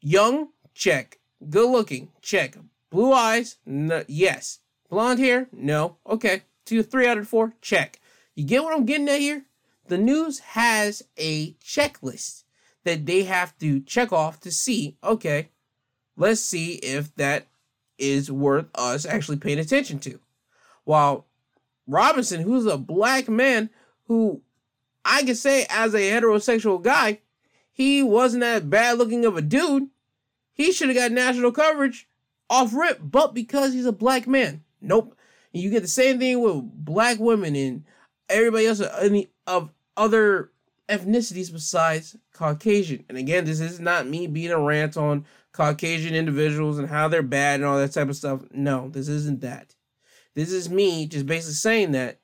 [0.02, 0.50] Young?
[0.74, 1.20] Check.
[1.50, 2.10] Good looking?
[2.22, 2.58] Check.
[2.90, 3.58] Blue eyes?
[3.66, 4.60] No, yes.
[4.90, 5.48] Blonde hair?
[5.52, 5.98] No.
[6.08, 6.44] Okay.
[6.66, 7.54] Two, three out of four?
[7.62, 8.00] Check.
[8.36, 9.46] You get what I'm getting at here?
[9.88, 12.44] The news has a checklist
[12.84, 15.50] that they have to check off to see, okay,
[16.16, 17.48] let's see if that
[17.98, 20.20] is worth us actually paying attention to.
[20.84, 21.26] While
[21.88, 23.70] Robinson, who's a black man
[24.08, 24.42] who
[25.04, 27.20] I can say as a heterosexual guy,
[27.72, 29.90] he wasn't that bad looking of a dude.
[30.52, 32.08] He should have got national coverage
[32.50, 35.18] off rip, but because he's a black man, nope.
[35.54, 37.84] And you get the same thing with black women and
[38.30, 40.52] everybody else any of other
[40.90, 43.04] ethnicities besides Caucasian.
[43.10, 47.24] And again, this is not me being a rant on Caucasian individuals and how they're
[47.24, 48.42] bad and all that type of stuff.
[48.52, 49.74] No, this isn't that.
[50.34, 52.20] This is me just basically saying that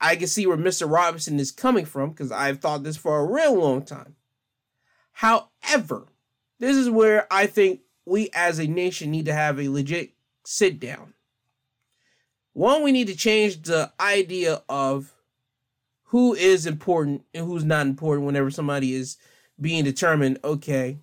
[0.00, 0.88] I can see where Mr.
[0.88, 4.14] Robinson is coming from because I've thought this for a real long time.
[5.10, 6.06] However,
[6.60, 10.12] this is where I think we as a nation need to have a legit
[10.44, 11.14] sit down.
[12.52, 15.12] One, we need to change the idea of
[16.04, 19.16] who is important and who's not important whenever somebody is
[19.60, 21.00] being determined, okay,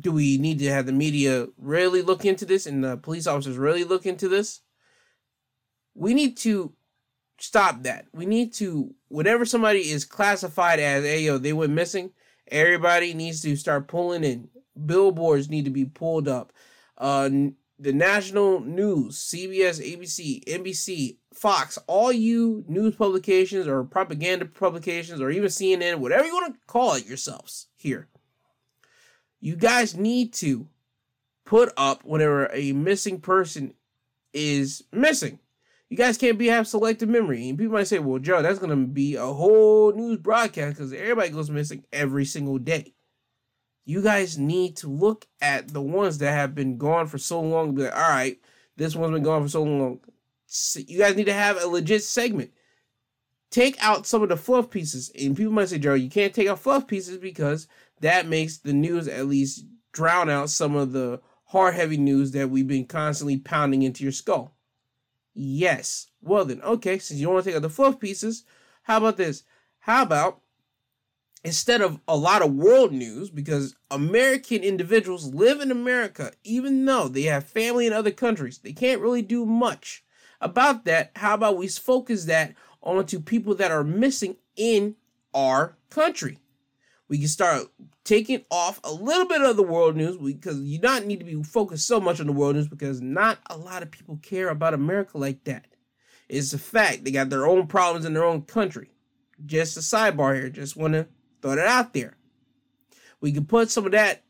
[0.00, 3.56] do we need to have the media really look into this and the police officers
[3.56, 4.60] really look into this?
[5.94, 6.72] We need to
[7.38, 8.06] stop that.
[8.12, 12.10] We need to, whenever somebody is classified as, hey, yo, they went missing,
[12.48, 14.48] everybody needs to start pulling in
[14.86, 16.52] billboards need to be pulled up.
[16.96, 17.28] Uh,
[17.80, 25.30] the national news, CBS, ABC, NBC, Fox, all you news publications or propaganda publications or
[25.30, 28.08] even CNN, whatever you want to call it yourselves here.
[29.40, 30.66] You guys need to
[31.44, 33.74] put up whenever a missing person
[34.32, 35.38] is missing.
[35.88, 37.48] You guys can't be have selective memory.
[37.48, 41.30] And people might say, well, Joe, that's gonna be a whole news broadcast because everybody
[41.30, 42.94] goes missing every single day
[43.88, 47.74] you guys need to look at the ones that have been gone for so long
[47.74, 48.38] be like, all right,
[48.76, 49.98] this one's been gone for so long.
[50.76, 52.50] You guys need to have a legit segment.
[53.50, 55.10] take out some of the fluff pieces.
[55.18, 57.66] And people might say, Joe, you can't take out fluff pieces because
[58.00, 62.50] that makes the news at least drown out some of the hard heavy news that
[62.50, 64.54] we've been constantly pounding into your skull.
[65.34, 66.08] Yes.
[66.20, 68.44] Well then, okay, since you don't want to take out the fluff pieces,
[68.82, 69.44] how about this?
[69.80, 70.40] How about
[71.44, 77.08] instead of a lot of world news, because American individuals live in America, even though
[77.08, 80.04] they have family in other countries, they can't really do much
[80.40, 81.12] about that.
[81.16, 84.96] How about we focus that onto people that are missing in
[85.32, 86.38] our country?
[87.08, 87.66] We can start
[88.04, 91.42] taking off a little bit of the world news because you don't need to be
[91.42, 94.74] focused so much on the world news because not a lot of people care about
[94.74, 95.66] America like that.
[96.28, 97.04] It's a fact.
[97.04, 98.90] They got their own problems in their own country.
[99.46, 100.50] Just a sidebar here.
[100.50, 101.06] Just want to
[101.40, 102.16] throw that out there.
[103.20, 104.22] We can put some of that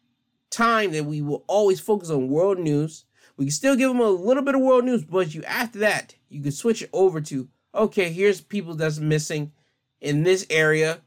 [0.51, 3.05] time that we will always focus on world news.
[3.37, 6.15] We can still give them a little bit of world news, but you after that,
[6.29, 9.53] you can switch it over to okay, here's people that's missing
[10.01, 11.01] in this area.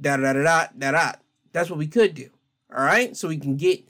[0.00, 1.12] Da da da da da da.
[1.52, 2.30] That's what we could do.
[2.74, 3.88] All right, so we can get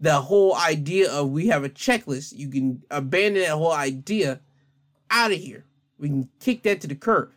[0.00, 2.36] the whole idea of we have a checklist.
[2.36, 4.40] You can abandon that whole idea
[5.10, 5.64] out of here.
[5.98, 7.30] We can kick that to the curb.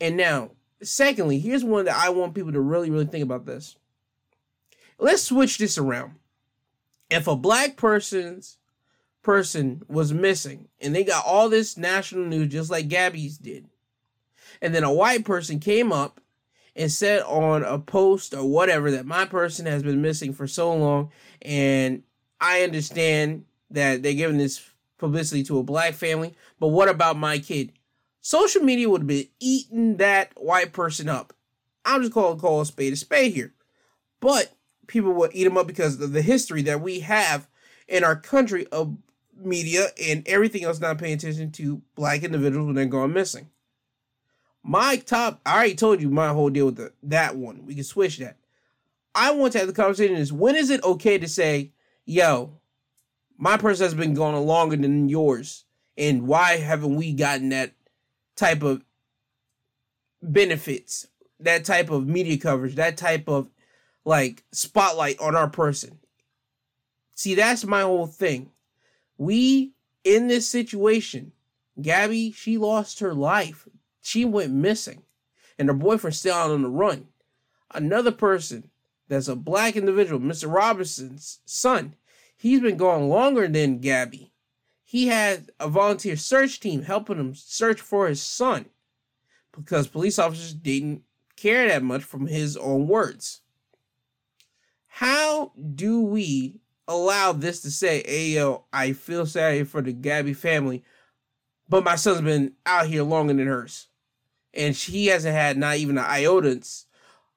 [0.00, 0.50] And now,
[0.82, 3.76] secondly, here's one that I want people to really, really think about this.
[4.98, 6.14] Let's switch this around.
[7.08, 8.58] If a black person's
[9.22, 13.68] person was missing and they got all this national news just like Gabby's did,
[14.60, 16.20] and then a white person came up
[16.74, 20.74] and said on a post or whatever that my person has been missing for so
[20.74, 21.10] long
[21.42, 22.02] and
[22.40, 24.62] I understand that they're giving this
[24.98, 27.72] publicity to a black family, but what about my kid?
[28.20, 31.32] Social media would have been eating that white person up.
[31.84, 33.52] I'm just calling call a spade a spade here.
[34.20, 34.52] But
[34.86, 37.48] people will eat them up because of the history that we have
[37.88, 38.96] in our country of
[39.36, 43.48] media and everything else not paying attention to black individuals when they're going missing.
[44.62, 47.66] My top, I already told you my whole deal with the, that one.
[47.66, 48.36] We can switch that.
[49.14, 51.72] I want to have the conversation is when is it okay to say,
[52.04, 52.58] yo,
[53.36, 55.64] my person has been going longer than yours,
[55.98, 57.72] and why haven't we gotten that
[58.36, 58.82] type of
[60.22, 61.08] benefits,
[61.40, 63.50] that type of media coverage, that type of
[64.04, 65.98] like spotlight on our person?
[67.14, 68.50] See, that's my whole thing.
[69.18, 69.72] We
[70.04, 71.32] in this situation,
[71.80, 73.68] Gabby, she lost her life.
[74.02, 75.02] She went missing,
[75.58, 77.06] and her boyfriend's still out on the run.
[77.72, 78.70] Another person
[79.08, 80.52] that's a black individual, Mr.
[80.52, 81.94] Robinson's son,
[82.36, 84.32] he's been gone longer than Gabby.
[84.84, 88.66] He had a volunteer search team helping him search for his son
[89.56, 91.02] because police officers didn't
[91.36, 93.40] care that much from his own words.
[94.86, 100.34] How do we allow this to say, hey, yo, I feel sorry for the Gabby
[100.34, 100.84] family,
[101.68, 103.88] but my son's been out here longer than hers?
[104.54, 106.60] And she hasn't had not even an iota,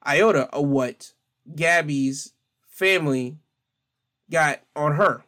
[0.04, 1.14] iota of what
[1.54, 2.34] Gabby's
[2.68, 3.38] family
[4.30, 5.24] got on her.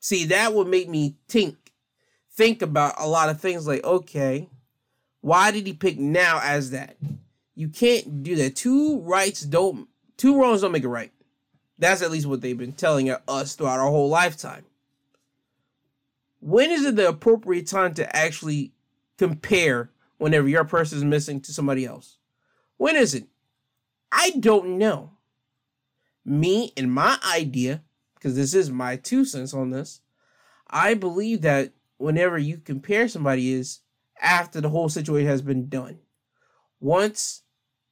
[0.00, 1.56] See, that would make me think
[2.32, 4.48] think about a lot of things like, okay,
[5.20, 6.96] why did he pick now as that?
[7.54, 8.56] You can't do that.
[8.56, 11.12] Two rights don't two wrongs don't make it right.
[11.78, 14.64] That's at least what they've been telling us throughout our whole lifetime.
[16.40, 18.72] When is it the appropriate time to actually
[19.16, 22.18] compare whenever your person is missing to somebody else?
[22.76, 23.24] When is it?
[24.10, 25.10] I don't know.
[26.24, 27.82] Me and my idea,
[28.14, 30.00] because this is my two cents on this,
[30.68, 33.80] I believe that whenever you compare somebody is
[34.20, 35.98] after the whole situation has been done.
[36.80, 37.42] Once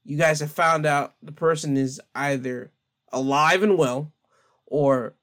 [0.05, 2.73] you guys have found out the person is either
[3.13, 4.13] alive and well
[4.67, 5.15] or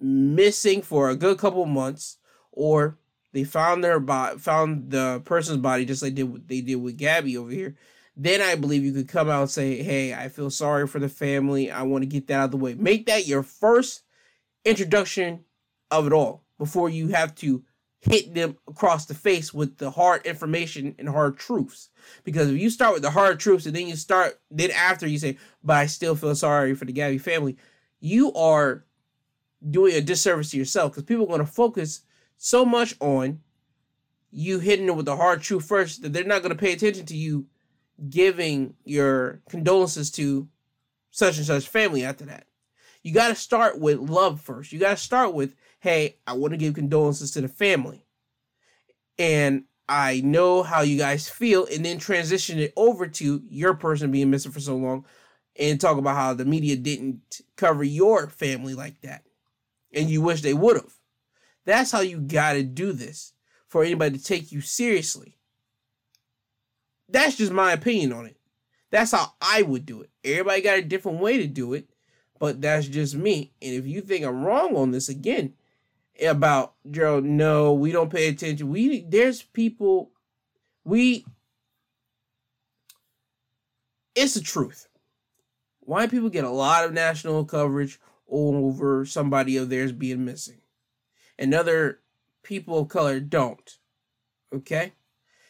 [0.00, 2.18] missing for a good couple months
[2.52, 2.98] or
[3.38, 7.36] they found their body found the person's body just like did they did with Gabby
[7.36, 7.76] over here
[8.20, 11.08] then I believe you could come out and say, Hey, I feel sorry for the
[11.08, 11.70] family.
[11.70, 12.74] I want to get that out of the way.
[12.74, 14.02] Make that your first
[14.64, 15.44] introduction
[15.92, 17.62] of it all before you have to
[18.00, 21.90] hit them across the face with the hard information and hard truths.
[22.24, 25.18] Because if you start with the hard truths and then you start, then after you
[25.18, 27.56] say, But I still feel sorry for the Gabby family,
[28.00, 28.84] you are
[29.70, 32.02] doing a disservice to yourself because people are going to focus
[32.38, 33.40] so much on
[34.30, 37.04] you hitting them with the hard truth first that they're not going to pay attention
[37.06, 37.46] to you
[38.08, 40.48] giving your condolences to
[41.10, 42.46] such and such family after that.
[43.02, 44.72] You got to start with love first.
[44.72, 48.04] You got to start with, hey, I want to give condolences to the family.
[49.18, 54.10] And I know how you guys feel, and then transition it over to your person
[54.10, 55.06] being missing for so long
[55.58, 59.24] and talk about how the media didn't cover your family like that.
[59.92, 60.97] And you wish they would have.
[61.68, 63.32] That's how you got to do this
[63.68, 65.38] for anybody to take you seriously
[67.08, 68.36] that's just my opinion on it.
[68.90, 70.10] That's how I would do it.
[70.24, 71.88] Everybody got a different way to do it,
[72.38, 73.52] but that's just me.
[73.60, 75.54] And if you think I'm wrong on this again
[76.26, 78.70] about Gerald, no, we don't pay attention.
[78.70, 80.10] We there's people
[80.84, 81.24] we
[84.14, 84.88] it's the truth.
[85.80, 90.58] White people get a lot of national coverage over somebody of theirs being missing.
[91.38, 92.00] And other
[92.42, 93.78] people of color don't.
[94.52, 94.92] Okay?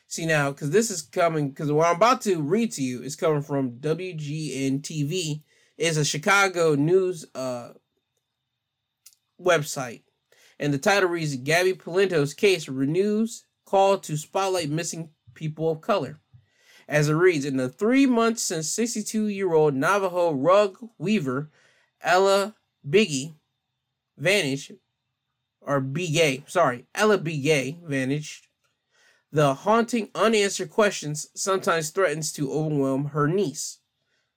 [0.07, 3.17] See now, because this is coming, because what I'm about to read to you is
[3.17, 5.43] coming from WGN TV.
[5.77, 7.71] It's a Chicago news uh,
[9.41, 10.03] website.
[10.59, 16.19] And the title reads Gabby Palento's case renews call to spotlight missing people of color.
[16.89, 21.51] As it reads, in the three months since 62 year old Navajo rug weaver
[22.01, 22.55] Ella
[22.89, 23.35] Biggie
[24.17, 24.73] vanished,
[25.61, 28.49] or Gay, sorry, Ella Gay vanished,
[29.31, 33.79] the haunting unanswered questions sometimes threatens to overwhelm her niece.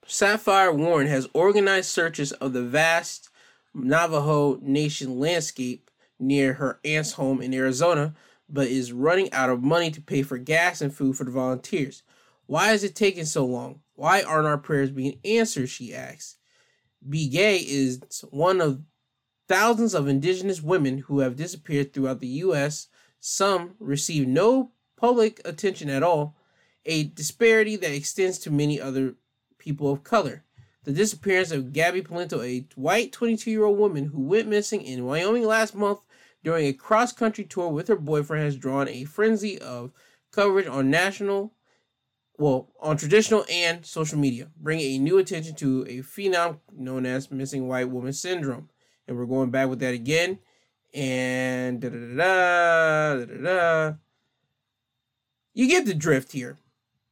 [0.05, 3.29] Sapphire Warren has organized searches of the vast
[3.73, 8.13] Navajo Nation landscape near her aunt's home in Arizona,
[8.49, 12.03] but is running out of money to pay for gas and food for the volunteers.
[12.47, 13.79] Why is it taking so long?
[13.95, 15.69] Why aren't our prayers being answered?
[15.69, 16.36] She asks.
[17.10, 18.81] Gay is one of
[19.51, 22.87] thousands of indigenous women who have disappeared throughout the U.S.
[23.19, 26.37] Some receive no public attention at all,
[26.85, 29.15] a disparity that extends to many other
[29.57, 30.45] people of color.
[30.85, 35.05] The disappearance of Gabby Palento, a white 22 year old woman who went missing in
[35.05, 35.99] Wyoming last month
[36.45, 39.91] during a cross country tour with her boyfriend, has drawn a frenzy of
[40.31, 41.51] coverage on national,
[42.37, 47.29] well, on traditional and social media, bringing a new attention to a phenom known as
[47.29, 48.69] missing white woman syndrome.
[49.07, 50.39] And we're going back with that again.
[50.93, 53.93] And da da da da da da
[55.53, 56.57] you get the drift here.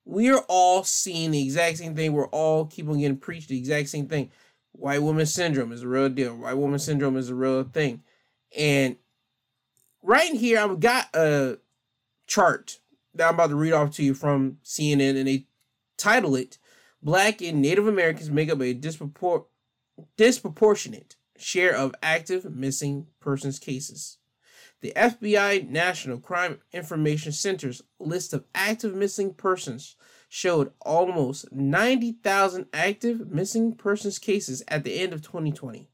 [0.05, 2.13] We are all seeing the exact same thing.
[2.13, 4.31] We're all keep on getting preached the exact same thing.
[4.71, 6.35] White woman syndrome is a real deal.
[6.35, 8.01] White woman syndrome is a real thing.
[8.57, 8.95] And
[10.01, 11.57] right here, I've got a
[12.27, 12.79] chart
[13.13, 15.45] that I'm about to read off to you from CNN, and they
[15.97, 16.57] title it
[17.01, 19.45] Black and Native Americans make up a dispropor-
[20.17, 24.17] disproportionate share of active missing persons cases.
[24.81, 29.95] The FBI National Crime Information Center's list of active missing persons
[30.29, 35.89] showed almost 90,000 active missing persons cases at the end of 2020.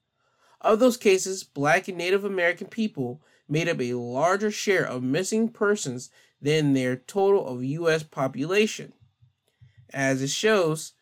[0.62, 5.49] Of those cases, Black and Native American people made up a larger share of missing
[5.49, 6.10] persons
[6.41, 8.03] than their total of U.S.
[8.03, 8.93] population.
[9.93, 10.93] As it shows,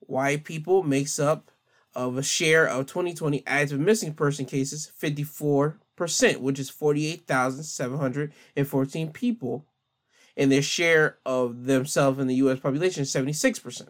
[0.00, 1.50] white people makes up
[1.96, 9.64] of a share of 2020 active missing person cases 54 percent, which is 48,714 people,
[10.36, 12.60] and their share of themselves in the U.S.
[12.60, 13.88] population is 76%.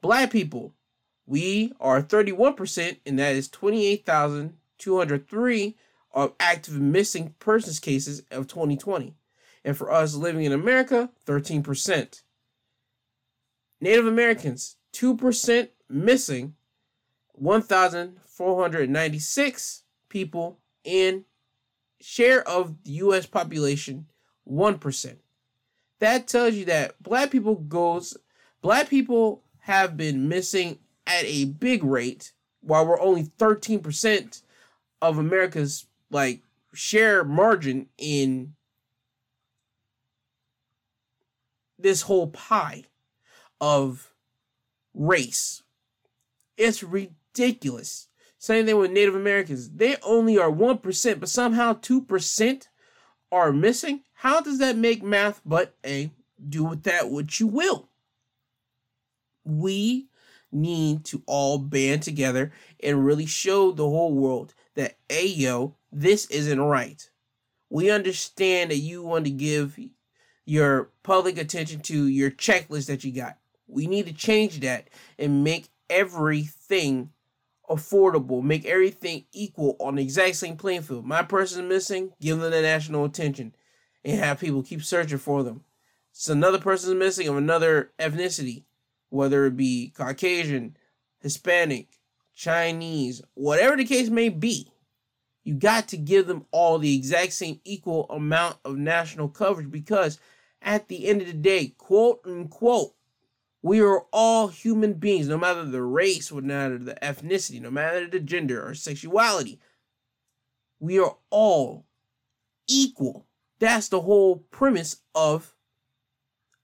[0.00, 0.72] Black people,
[1.26, 5.76] we are 31%, and that is 28,203
[6.12, 9.16] of active missing persons cases of 2020.
[9.64, 12.22] And for us living in America, 13%.
[13.80, 16.54] Native Americans, 2% missing,
[17.36, 21.24] 1,496 people in
[22.00, 24.06] share of the US population
[24.48, 25.16] 1%.
[25.98, 28.16] That tells you that black people goes
[28.62, 34.42] black people have been missing at a big rate while we're only 13%
[35.00, 38.54] of America's like share margin in
[41.78, 42.84] this whole pie
[43.60, 44.12] of
[44.94, 45.62] race.
[46.56, 46.82] It's
[47.36, 48.08] ridiculous.
[48.38, 49.70] Same thing with Native Americans.
[49.70, 52.68] They only are 1%, but somehow 2%
[53.32, 54.02] are missing.
[54.12, 56.10] How does that make math but a
[56.48, 57.88] do with that what you will?
[59.44, 60.08] We
[60.52, 66.26] need to all band together and really show the whole world that, hey, yo, this
[66.26, 67.08] isn't right.
[67.70, 69.78] We understand that you want to give
[70.44, 73.38] your public attention to your checklist that you got.
[73.66, 74.88] We need to change that
[75.18, 77.10] and make everything
[77.68, 81.06] affordable, make everything equal on the exact same playing field.
[81.06, 83.54] My person missing, give them the national attention
[84.04, 85.64] and have people keep searching for them.
[86.12, 88.64] So another person is missing of another ethnicity,
[89.10, 90.76] whether it be Caucasian,
[91.20, 91.88] Hispanic,
[92.34, 94.70] Chinese, whatever the case may be.
[95.44, 100.18] You got to give them all the exact same equal amount of national coverage because
[100.60, 102.95] at the end of the day, quote unquote,
[103.66, 108.06] we are all human beings, no matter the race, no matter the ethnicity, no matter
[108.06, 109.58] the gender or sexuality.
[110.78, 111.84] We are all
[112.68, 113.26] equal.
[113.58, 115.56] That's the whole premise of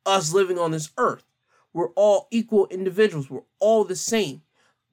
[0.06, 1.24] us living on this earth.
[1.72, 3.28] We're all equal individuals.
[3.28, 4.42] We're all the same.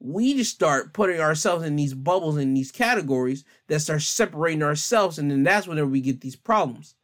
[0.00, 5.16] We just start putting ourselves in these bubbles in these categories that start separating ourselves,
[5.16, 6.96] and then that's whenever we get these problems.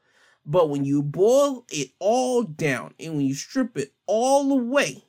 [0.47, 5.05] But when you boil it all down and when you strip it all away,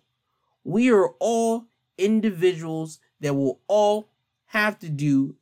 [0.64, 1.68] we are all
[1.98, 4.10] individuals that will all
[4.48, 5.36] have to do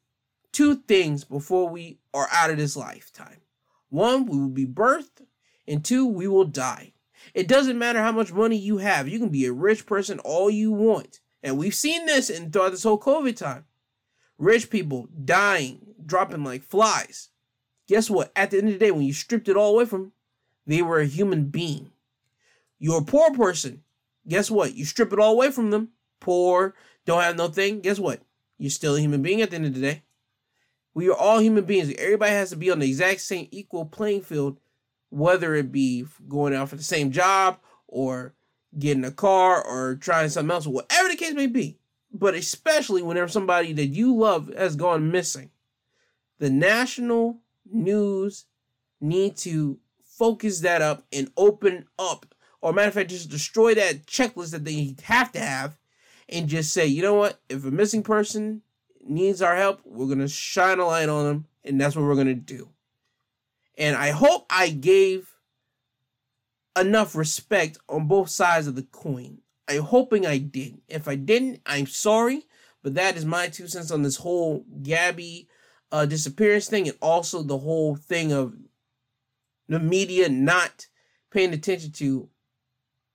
[0.52, 3.42] two things before we are out of this lifetime.
[3.90, 5.26] One, we will be birthed,
[5.68, 6.94] and two, we will die.
[7.34, 9.08] It doesn't matter how much money you have.
[9.08, 11.22] You can be a rich person all you want.
[11.42, 13.66] And we've seen this in throughout this whole COVID time.
[14.38, 17.30] Rich people dying, dropping like flies.
[17.88, 18.32] Guess what?
[18.36, 20.12] At the end of the day, when you stripped it all away from them,
[20.66, 21.92] they were a human being.
[22.80, 23.84] You're a poor person.
[24.28, 24.76] Guess what?
[24.76, 25.90] You strip it all away from them.
[26.20, 26.74] Poor,
[27.06, 27.82] don't have no thing.
[27.82, 28.22] Guess what?
[28.58, 30.04] You're still a human being at the end of the day.
[30.94, 31.94] We are all human beings.
[31.98, 34.60] Everybody has to be on the exact same equal playing field,
[35.10, 38.34] whether it be going out for the same job or
[38.78, 41.78] getting a car or trying something else, whatever the case may be.
[42.12, 45.52] But especially whenever somebody that you love has gone missing.
[46.40, 47.40] The national
[47.72, 48.46] news
[49.02, 54.06] need to focus that up and open up, or matter of fact, just destroy that
[54.06, 55.78] checklist that they have to have,
[56.30, 57.40] and just say, you know what?
[57.50, 58.62] If a missing person
[59.04, 62.34] needs our help, we're gonna shine a light on them, and that's what we're gonna
[62.34, 62.70] do.
[63.78, 65.36] And I hope I gave
[66.80, 69.40] enough respect on both sides of the coin.
[69.68, 70.82] I'm hoping I did.
[70.88, 72.46] If I didn't, I'm sorry,
[72.84, 75.48] but that is my two cents on this whole Gabby
[75.96, 78.54] uh, disappearance thing, and also the whole thing of
[79.70, 80.88] the media not
[81.32, 82.28] paying attention to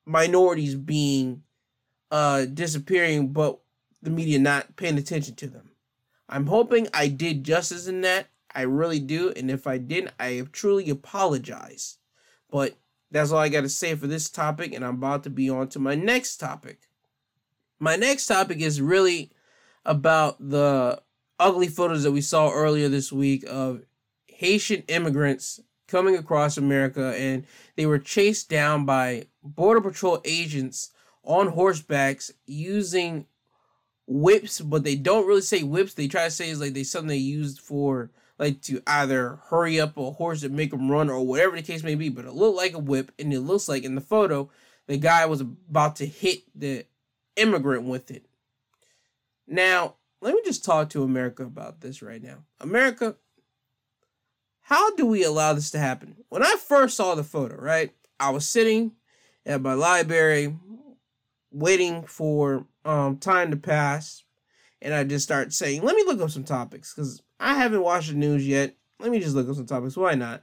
[0.07, 1.43] minorities being
[2.11, 3.61] uh, disappearing, but
[4.01, 5.72] the media not paying attention to them.
[6.26, 8.28] I'm hoping I did justice in that.
[8.55, 11.99] I really do, and if I didn't, I truly apologize.
[12.51, 12.78] But
[13.11, 15.68] that's all I got to say for this topic, and I'm about to be on
[15.68, 16.89] to my next topic.
[17.78, 19.33] My next topic is really
[19.85, 21.03] about the
[21.41, 23.82] ugly photos that we saw earlier this week of
[24.28, 30.91] Haitian immigrants coming across America and they were chased down by Border Patrol agents
[31.24, 33.26] on horsebacks using
[34.07, 35.95] whips, but they don't really say whips.
[35.95, 39.80] They try to say it's like they something they used for like to either hurry
[39.80, 42.09] up a horse and make them run or whatever the case may be.
[42.09, 44.51] But it looked like a whip, and it looks like in the photo
[44.86, 46.86] the guy was about to hit the
[47.36, 48.26] immigrant with it.
[49.47, 52.45] Now, let me just talk to America about this right now.
[52.61, 53.16] America,
[54.62, 56.16] how do we allow this to happen?
[56.29, 58.93] When I first saw the photo, right, I was sitting
[59.47, 60.57] at my library
[61.51, 64.23] waiting for um, time to pass,
[64.83, 68.09] and I just start saying, let me look up some topics because I haven't watched
[68.09, 68.77] the news yet.
[68.99, 69.97] Let me just look up some topics.
[69.97, 70.43] Why not?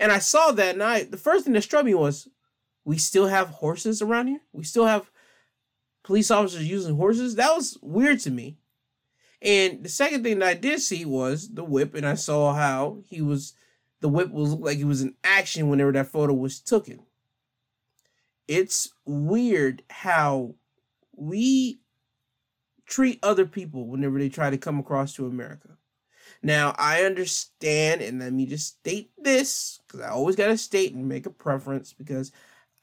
[0.00, 2.28] And I saw that, and I the first thing that struck me was,
[2.84, 4.40] we still have horses around here.
[4.52, 5.10] We still have
[6.04, 7.34] police officers using horses.
[7.34, 8.56] That was weird to me.
[9.40, 12.98] And the second thing that I did see was the whip, and I saw how
[13.08, 13.54] he was
[14.00, 17.00] the whip was like he was in action whenever that photo was taken.
[18.46, 20.54] It's weird how
[21.14, 21.80] we
[22.86, 25.68] treat other people whenever they try to come across to America.
[26.42, 30.94] Now, I understand, and let me just state this because I always got to state
[30.94, 32.32] and make a preference because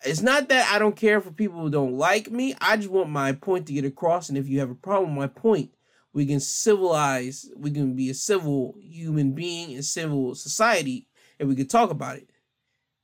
[0.04, 2.54] it's not that I don't care for people who don't like me.
[2.60, 4.30] I just want my point to get across.
[4.30, 5.72] And if you have a problem with my point,
[6.16, 11.10] we can civilize, we can be a civil human being in civil society,
[11.42, 12.30] and we can talk about it.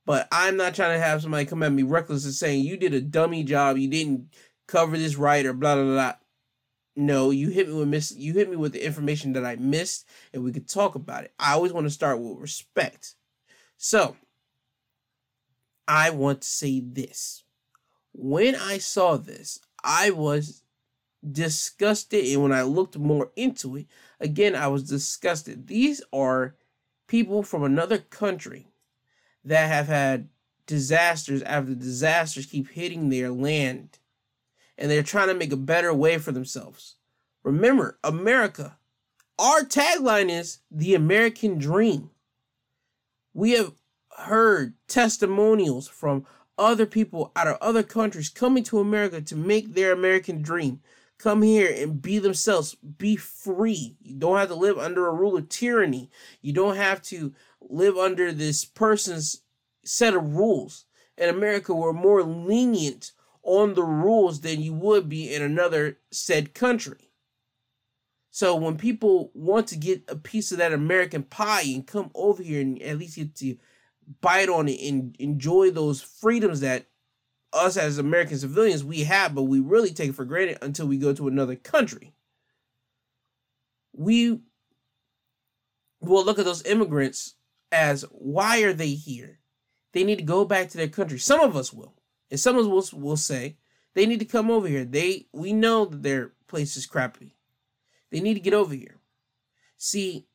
[0.06, 2.94] But I'm not trying to have somebody come at me reckless and saying you did
[2.94, 4.32] a dummy job, you didn't
[4.66, 6.14] cover this right, or blah blah blah.
[6.96, 8.12] No, you hit me with miss.
[8.16, 11.34] You hit me with the information that I missed, and we could talk about it.
[11.38, 13.14] I always want to start with respect.
[13.76, 14.16] So,
[15.86, 17.44] I want to say this:
[18.14, 20.61] when I saw this, I was
[21.30, 22.24] disgusted.
[22.24, 23.86] And when I looked more into it,
[24.20, 25.66] again, I was disgusted.
[25.66, 26.56] These are
[27.06, 28.68] people from another country
[29.44, 30.28] that have had
[30.66, 33.98] disasters after disasters keep hitting their land.
[34.78, 36.96] And they're trying to make a better way for themselves.
[37.42, 38.78] Remember, America,
[39.38, 42.10] our tagline is the American dream.
[43.34, 43.72] We have
[44.16, 46.26] heard testimonials from
[46.58, 50.80] other people out of other countries coming to America to make their American dream
[51.22, 53.96] come here and be themselves, be free.
[54.02, 56.10] You don't have to live under a rule of tyranny.
[56.40, 59.42] You don't have to live under this person's
[59.84, 60.86] set of rules.
[61.16, 63.12] In America, we're more lenient
[63.44, 67.12] on the rules than you would be in another said country.
[68.30, 72.42] So when people want to get a piece of that American pie and come over
[72.42, 73.56] here and at least get to
[74.20, 76.86] bite on it and enjoy those freedoms that
[77.52, 80.96] us as American civilians, we have, but we really take it for granted until we
[80.96, 82.12] go to another country.
[83.92, 84.40] We
[86.00, 87.34] will look at those immigrants
[87.70, 89.38] as why are they here?
[89.92, 91.18] They need to go back to their country.
[91.18, 91.94] Some of us will.
[92.30, 93.56] And some of us will say
[93.94, 94.84] they need to come over here.
[94.84, 97.36] They we know that their place is crappy.
[98.10, 99.00] They need to get over here.
[99.76, 100.26] See,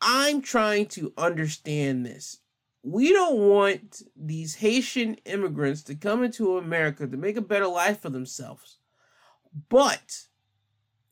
[0.00, 2.38] I'm trying to understand this.
[2.82, 8.00] We don't want these Haitian immigrants to come into America to make a better life
[8.00, 8.78] for themselves.
[9.68, 10.28] But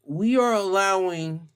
[0.05, 1.49] we are allowing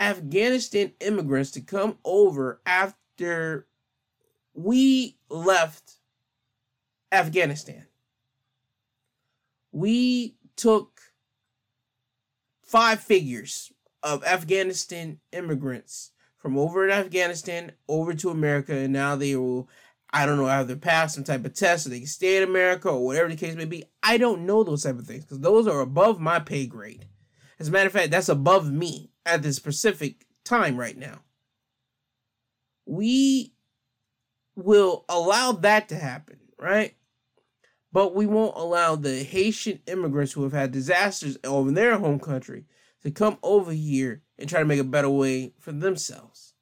[0.00, 3.66] Afghanistan immigrants to come over after
[4.54, 5.94] we left
[7.12, 7.86] Afghanistan.
[9.70, 11.00] We took
[12.62, 16.12] five figures of Afghanistan immigrants
[16.46, 19.68] from over in Afghanistan over to America, and now they will,
[20.12, 22.88] I don't know, either pass some type of test so they can stay in America
[22.88, 23.82] or whatever the case may be.
[24.00, 27.08] I don't know those type of things because those are above my pay grade.
[27.58, 31.22] As a matter of fact, that's above me at this specific time right now.
[32.86, 33.52] We
[34.54, 36.94] will allow that to happen, right?
[37.90, 42.20] But we won't allow the Haitian immigrants who have had disasters over in their home
[42.20, 42.66] country
[43.06, 46.54] to come over here and try to make a better way for themselves.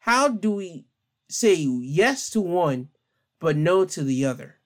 [0.00, 0.86] How do we
[1.28, 2.88] say yes to one
[3.38, 4.56] but no to the other?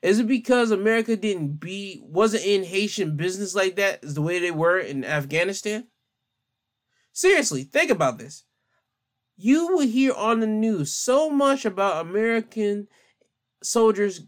[0.00, 4.38] Is it because America didn't be wasn't in Haitian business like that as the way
[4.38, 5.86] they were in Afghanistan?
[7.12, 8.44] Seriously, think about this.
[9.36, 12.88] You will hear on the news so much about American
[13.62, 14.22] soldiers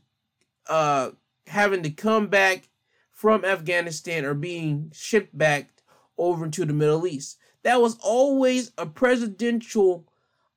[0.68, 1.12] uh
[1.47, 2.68] having to come back
[3.25, 5.70] from Afghanistan or being shipped back
[6.18, 7.39] over to the Middle East.
[7.62, 10.05] That was always a presidential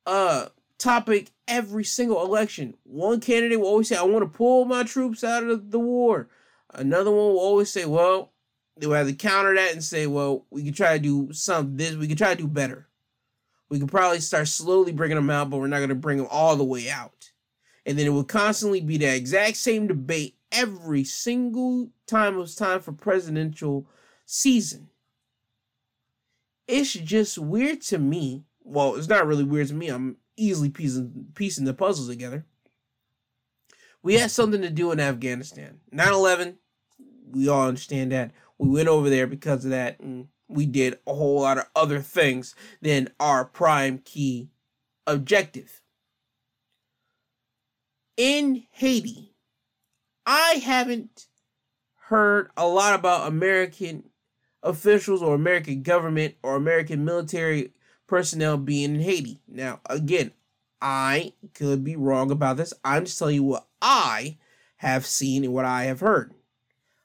[0.05, 0.47] uh
[0.77, 2.73] topic every single election.
[2.83, 6.27] One candidate will always say, I want to pull my troops out of the war.
[6.73, 8.33] Another one will always say, well,
[8.75, 11.77] they will have to counter that and say, well, we can try to do some
[11.77, 12.89] this, we can try to do better.
[13.69, 16.27] We could probably start slowly bringing them out, but we're not going to bring them
[16.29, 17.31] all the way out.
[17.85, 22.55] And then it will constantly be the exact same debate every single time it was
[22.55, 23.87] time for presidential
[24.25, 24.89] season.
[26.67, 28.43] It's just weird to me.
[28.63, 29.87] Well, it's not really weird to me.
[29.87, 32.45] I'm easily piecing, piecing the puzzles together.
[34.03, 35.79] We had something to do in Afghanistan.
[35.91, 36.57] 9 11,
[37.31, 38.31] we all understand that.
[38.57, 41.99] We went over there because of that, and we did a whole lot of other
[41.99, 44.49] things than our prime key
[45.05, 45.81] objective.
[48.15, 49.35] In Haiti,
[50.29, 51.27] I haven't
[52.09, 54.09] heard a lot about American
[54.61, 57.71] officials or American government or American military
[58.07, 59.39] personnel being in Haiti.
[59.47, 60.33] Now, again,
[60.81, 62.73] I could be wrong about this.
[62.83, 64.37] I'm just telling you what I
[64.77, 66.33] have seen and what I have heard.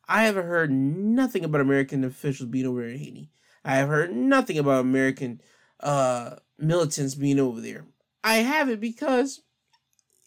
[0.09, 3.31] I haven't heard nothing about American officials being over in Haiti.
[3.65, 5.41] I have heard nothing about American
[5.79, 7.85] uh, militants being over there.
[8.25, 9.43] I haven't because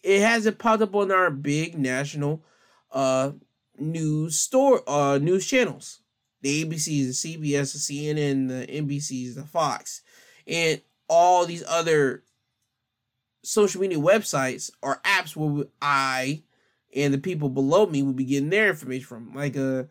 [0.02, 2.42] it hasn't popped up on our big national
[2.92, 3.32] uh,
[3.78, 6.00] news store uh, news channels.
[6.42, 10.02] The ABCs, the CBS, the CNN, the NBCs, the Fox,
[10.46, 12.22] and all these other
[13.42, 16.42] social media websites or apps where I
[16.94, 19.88] and the people below me will be getting their information from, like a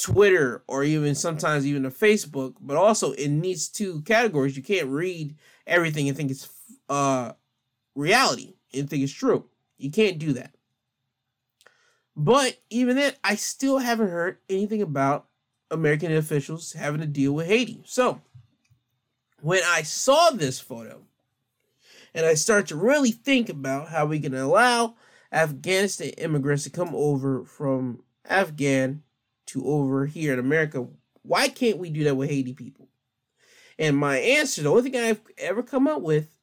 [0.00, 2.54] Twitter or even sometimes even a Facebook.
[2.60, 5.36] But also in these two categories, you can't read
[5.66, 6.48] everything and think it's
[6.88, 7.32] uh
[7.94, 9.44] reality and think it's true.
[9.76, 10.54] You can't do that.
[12.20, 15.28] But even then, I still haven't heard anything about
[15.70, 17.80] American officials having to deal with Haiti.
[17.86, 18.20] So
[19.40, 21.02] when I saw this photo,
[22.12, 24.96] and I start to really think about how we can allow
[25.30, 29.04] Afghanistan immigrants to come over from Afghan
[29.46, 30.88] to over here in America.
[31.22, 32.88] Why can't we do that with Haiti people?
[33.78, 36.36] And my answer, the only thing I've ever come up with,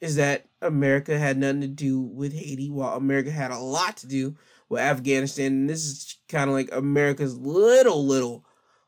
[0.00, 4.06] is that America had nothing to do with Haiti, while America had a lot to
[4.06, 4.36] do
[4.68, 5.52] with Afghanistan.
[5.52, 8.44] And this is kind of like America's little, little,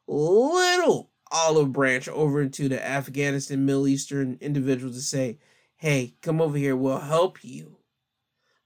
[0.06, 5.38] little olive branch over into the Afghanistan, Middle Eastern individuals to say,
[5.76, 7.76] hey, come over here, we'll help you.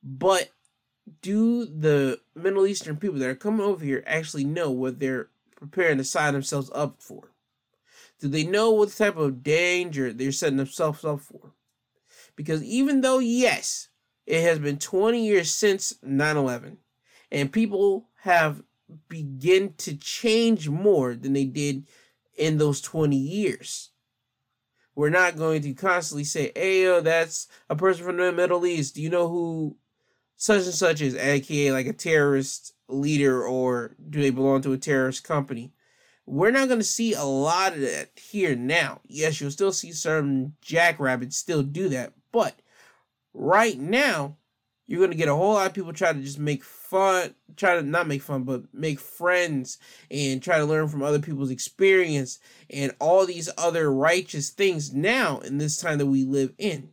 [0.03, 0.51] But
[1.21, 5.99] do the Middle Eastern people that are coming over here actually know what they're preparing
[5.99, 7.33] to sign themselves up for?
[8.21, 11.55] Do they know what type of danger they're setting themselves up for?
[12.37, 13.89] Because even though, yes,
[14.27, 16.79] it has been 20 years since 9 11,
[17.33, 18.63] and people have
[19.09, 21.89] begun to change more than they did
[22.37, 23.91] in those 20 years.
[24.95, 28.95] We're not going to constantly say, hey, yo, that's a person from the Middle East.
[28.95, 29.77] Do you know who
[30.37, 34.77] such and such is aka like a terrorist leader or do they belong to a
[34.77, 35.73] terrorist company
[36.27, 39.93] we're not going to see a lot of that here now yes you'll still see
[39.93, 42.57] certain jackrabbits still do that but
[43.33, 44.37] right now
[44.89, 47.75] you're going to get a whole lot of people trying to just make fun try
[47.75, 49.79] to not make fun but make friends
[50.11, 52.39] and try to learn from other people's experience
[52.71, 56.91] and all these other righteous things now in this time that we live in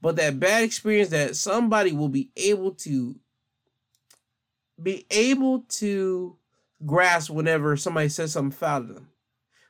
[0.00, 3.16] but that bad experience that somebody will be able to
[4.82, 6.36] be able to
[6.84, 9.08] grasp whenever somebody says something foul to them.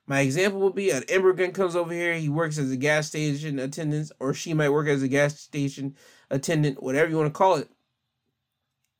[0.06, 3.58] My example would be an immigrant comes over here, he works as a gas station
[3.58, 5.96] attendant, or she might work as a gas station
[6.30, 7.70] attendant, whatever you want to call it.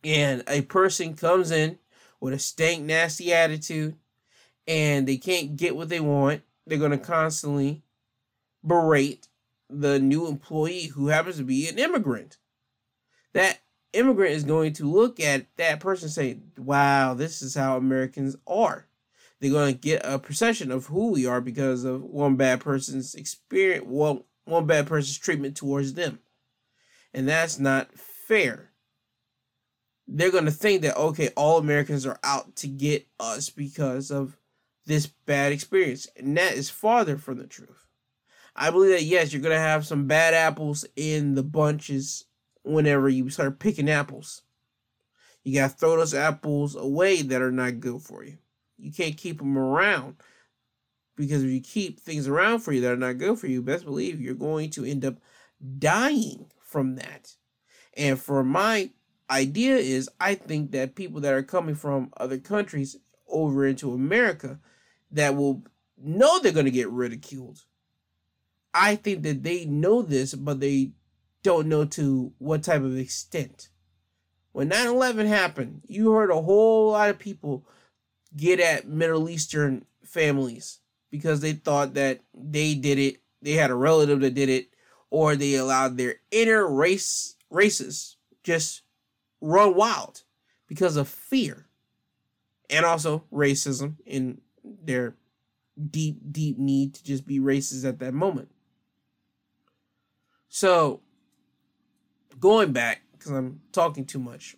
[0.05, 1.79] And a person comes in
[2.21, 3.97] with a stank, nasty attitude,
[4.67, 6.43] and they can't get what they want.
[6.67, 7.83] They're going to constantly
[8.63, 9.29] berate
[9.69, 12.39] the new employee who happens to be an immigrant.
[13.33, 13.61] That
[13.93, 18.37] immigrant is going to look at that person and say, wow, this is how Americans
[18.47, 18.87] are.
[19.41, 23.15] They're going to get a perception of who we are because of one bad person's
[23.15, 26.21] experience, one, one bad person's treatment towards them.
[27.13, 28.71] And that's not fair.
[30.07, 34.37] They're going to think that, okay, all Americans are out to get us because of
[34.87, 36.07] this bad experience.
[36.17, 37.87] And that is farther from the truth.
[38.57, 42.25] I believe that yes, you're gonna have some bad apples in the bunches
[42.63, 44.43] whenever you start picking apples.
[45.43, 48.39] You gotta throw those apples away that are not good for you.
[48.79, 50.17] You can't keep them around
[51.17, 53.85] because if you keep things around for you that are not good for you, best
[53.85, 55.17] believe you're going to end up
[55.79, 57.35] dying from that.
[57.97, 58.91] And for my
[59.35, 62.97] idea is I think that people that are coming from other countries
[63.28, 64.59] over into America
[65.11, 65.64] that will
[65.97, 67.64] know they're going to get ridiculed
[68.74, 70.91] I think that they know this, but they
[71.45, 73.68] don't know to what type of extent.
[74.53, 77.64] When 9 11 happened, you heard a whole lot of people
[78.37, 80.80] get at Middle Eastern families
[81.11, 84.68] because they thought that they did it, they had a relative that did it,
[85.11, 88.82] or they allowed their inner race races just
[89.45, 90.22] run wild
[90.66, 91.66] because of fear
[92.70, 95.16] and also racism in their
[95.90, 98.49] deep, deep need to just be racist at that moment.
[100.49, 101.01] So,
[102.40, 104.57] going back, because I'm talking too much,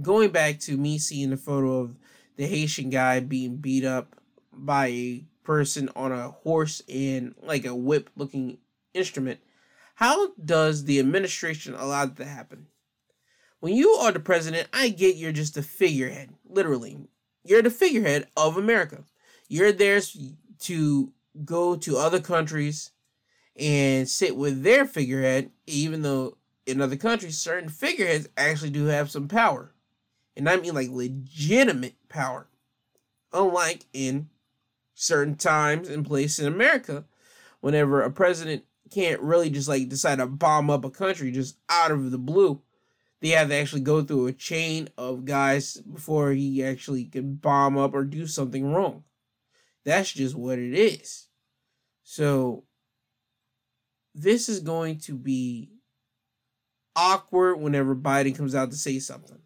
[0.00, 1.96] going back to me seeing the photo of
[2.36, 4.16] the Haitian guy being beat up
[4.52, 8.58] by a person on a horse in like a whip looking
[8.94, 9.40] instrument,
[9.96, 12.68] how does the administration allow that to happen?
[13.64, 16.98] When you are the president, I get you're just a figurehead, literally.
[17.44, 19.04] You're the figurehead of America.
[19.48, 20.02] You're there
[20.58, 21.12] to
[21.46, 22.90] go to other countries
[23.56, 26.36] and sit with their figurehead, even though
[26.66, 29.72] in other countries, certain figureheads actually do have some power.
[30.36, 32.48] And I mean like legitimate power.
[33.32, 34.28] Unlike in
[34.94, 37.06] certain times and places in America,
[37.62, 41.92] whenever a president can't really just like decide to bomb up a country just out
[41.92, 42.60] of the blue.
[43.24, 47.78] They have to actually go through a chain of guys before he actually can bomb
[47.78, 49.04] up or do something wrong.
[49.82, 51.28] That's just what it is.
[52.02, 52.64] So
[54.14, 55.70] this is going to be
[56.94, 59.40] awkward whenever Biden comes out to say something.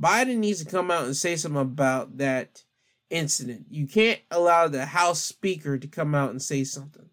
[0.00, 2.64] Biden needs to come out and say something about that
[3.10, 3.66] incident.
[3.68, 7.10] You can't allow the House Speaker to come out and say something.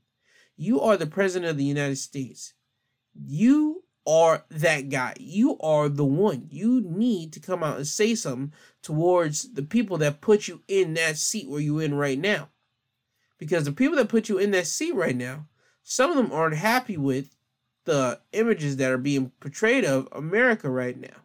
[0.56, 2.54] You are the President of the United States.
[3.14, 5.14] You are that guy.
[5.20, 6.48] You are the one.
[6.50, 10.94] You need to come out and say something towards the people that put you in
[10.96, 12.50] that seat where you're in right now.
[13.38, 15.48] Because the people that put you in that seat right now
[15.84, 17.36] some of them aren't happy with
[17.84, 21.22] the images that are being portrayed of America right now.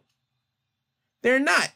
[1.21, 1.71] They're not.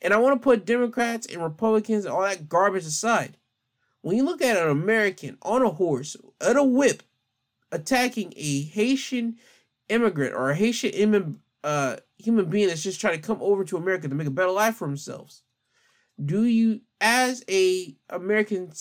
[0.00, 3.36] And I want to put Democrats and Republicans and all that garbage aside.
[4.00, 7.02] When you look at an American on a horse, at a whip,
[7.70, 9.36] attacking a Haitian
[9.92, 14.08] immigrant or a Haitian uh, human being that's just trying to come over to America
[14.08, 15.42] to make a better life for themselves,
[16.22, 18.72] do you, as a American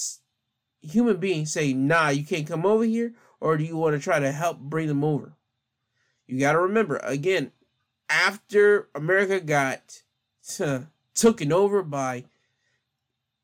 [0.82, 3.14] human being say, nah, you can't come over here?
[3.39, 5.34] Or do you want to try to help bring them over?
[6.28, 7.51] You got to remember, again,
[8.09, 10.01] after America got
[10.47, 10.86] t-
[11.16, 12.26] taken over by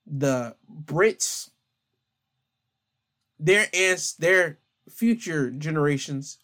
[0.05, 0.55] the
[0.85, 1.49] Brits,
[3.39, 4.59] their ants, their
[4.89, 6.37] future generations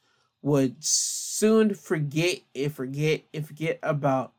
[0.43, 4.33] would soon forget and forget and forget about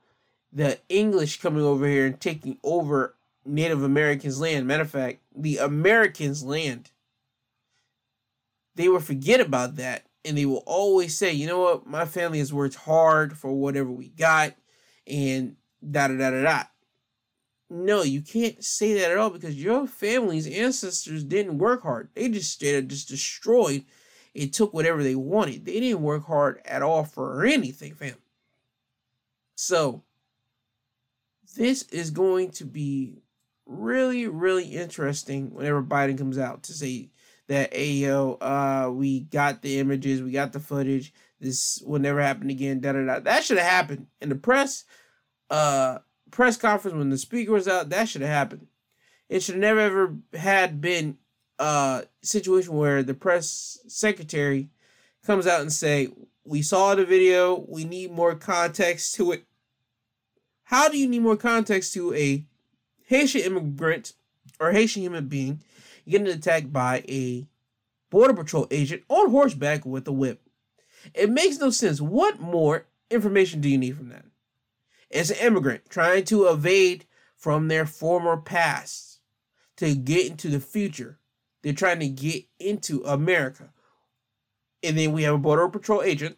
[0.52, 4.68] the English coming over here and taking over Native Americans' land.
[4.68, 6.92] Matter of fact, the Americans' land.
[8.76, 12.38] They will forget about that and they will always say, you know what, my family
[12.38, 14.54] has worked hard for whatever we got,
[15.06, 15.56] and
[15.88, 16.62] da da da da da.
[17.68, 22.08] No, you can't say that at all because your family's ancestors didn't work hard.
[22.14, 23.84] They just straight up just destroyed
[24.34, 25.64] and took whatever they wanted.
[25.64, 28.16] They didn't work hard at all for anything, fam.
[29.54, 30.02] So
[31.56, 33.22] this is going to be
[33.66, 37.10] really, really interesting whenever Biden comes out to say
[37.48, 41.12] that, hey, yo, uh, we got the images, we got the footage.
[41.40, 42.80] This will never happen again.
[42.80, 43.20] Da da da.
[43.20, 44.84] That should have happened in the press,
[45.50, 45.98] uh,
[46.30, 47.90] press conference when the speaker was out.
[47.90, 48.66] That should have happened.
[49.28, 51.18] It should never ever had been
[51.58, 54.70] a situation where the press secretary
[55.24, 56.08] comes out and say,
[56.44, 57.64] "We saw the video.
[57.68, 59.44] We need more context to it."
[60.64, 62.44] How do you need more context to a
[63.06, 64.14] Haitian immigrant
[64.58, 65.62] or Haitian human being
[66.08, 67.46] getting attacked by a
[68.10, 70.40] border patrol agent on horseback with a whip.
[71.14, 72.00] It makes no sense.
[72.00, 74.24] What more information do you need from that?
[75.10, 79.18] It's an immigrant trying to evade from their former past
[79.76, 81.18] to get into the future.
[81.64, 83.70] They're trying to get into America.
[84.82, 86.36] And then we have a border patrol agent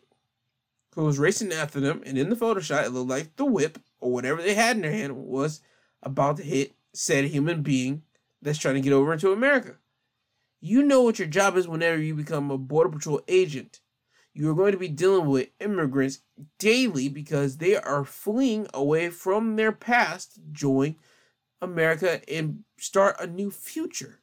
[0.95, 3.81] who was racing after them, and in the photo shot, it looked like the whip
[3.99, 5.63] or whatever they had in their hand was
[6.01, 8.03] about to hit said human being
[8.41, 9.75] that's trying to get over into America.
[10.61, 13.81] You know what your job is whenever you become a Border Patrol agent.
[14.33, 16.21] You are going to be dealing with immigrants
[16.61, 20.95] daily because they are fleeing away from their past join
[21.61, 24.21] America and start a new future.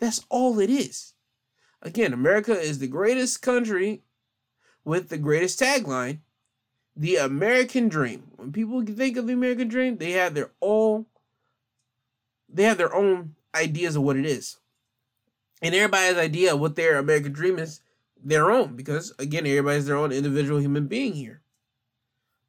[0.00, 1.14] That's all it is.
[1.82, 4.02] Again, America is the greatest country
[4.84, 6.20] with the greatest tagline
[6.96, 8.30] the American dream.
[8.36, 11.06] When people think of the American dream, they have their own
[12.52, 14.56] they have their own ideas of what it is.
[15.62, 17.80] And everybody's idea of what their American dream is
[18.22, 21.42] their own because again everybody's their own individual human being here.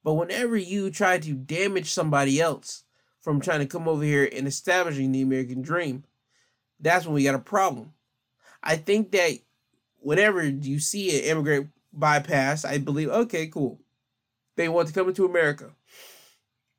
[0.03, 2.83] But whenever you try to damage somebody else
[3.19, 6.03] from trying to come over here and establishing the American dream,
[6.81, 7.93] that's when we got a problem.
[8.63, 9.39] I think that
[9.99, 13.79] whenever you see an immigrant bypass, I believe, okay, cool.
[14.55, 15.71] They want to come into America.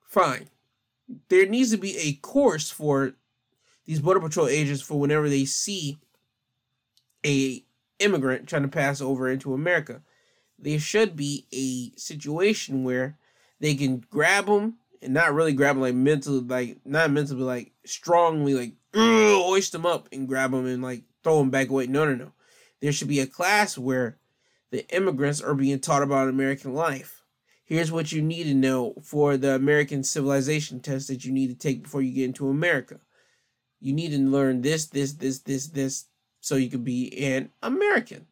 [0.06, 0.48] Fine
[1.28, 3.14] there needs to be a course for
[3.84, 5.98] these border patrol agents for whenever they see
[7.24, 7.64] a
[7.98, 10.02] immigrant trying to pass over into America.
[10.58, 13.18] There should be a situation where
[13.60, 17.46] they can grab them and not really grab them like mentally, like not mentally, but
[17.46, 21.86] like strongly, like hoist them up and grab them and like throw them back away.
[21.86, 22.32] No, no, no.
[22.80, 24.18] There should be a class where
[24.70, 27.22] the immigrants are being taught about American life
[27.72, 31.54] here's what you need to know for the American civilization test that you need to
[31.54, 33.00] take before you get into America.
[33.80, 36.04] You need to learn this, this, this, this, this,
[36.40, 38.26] so you can be an American.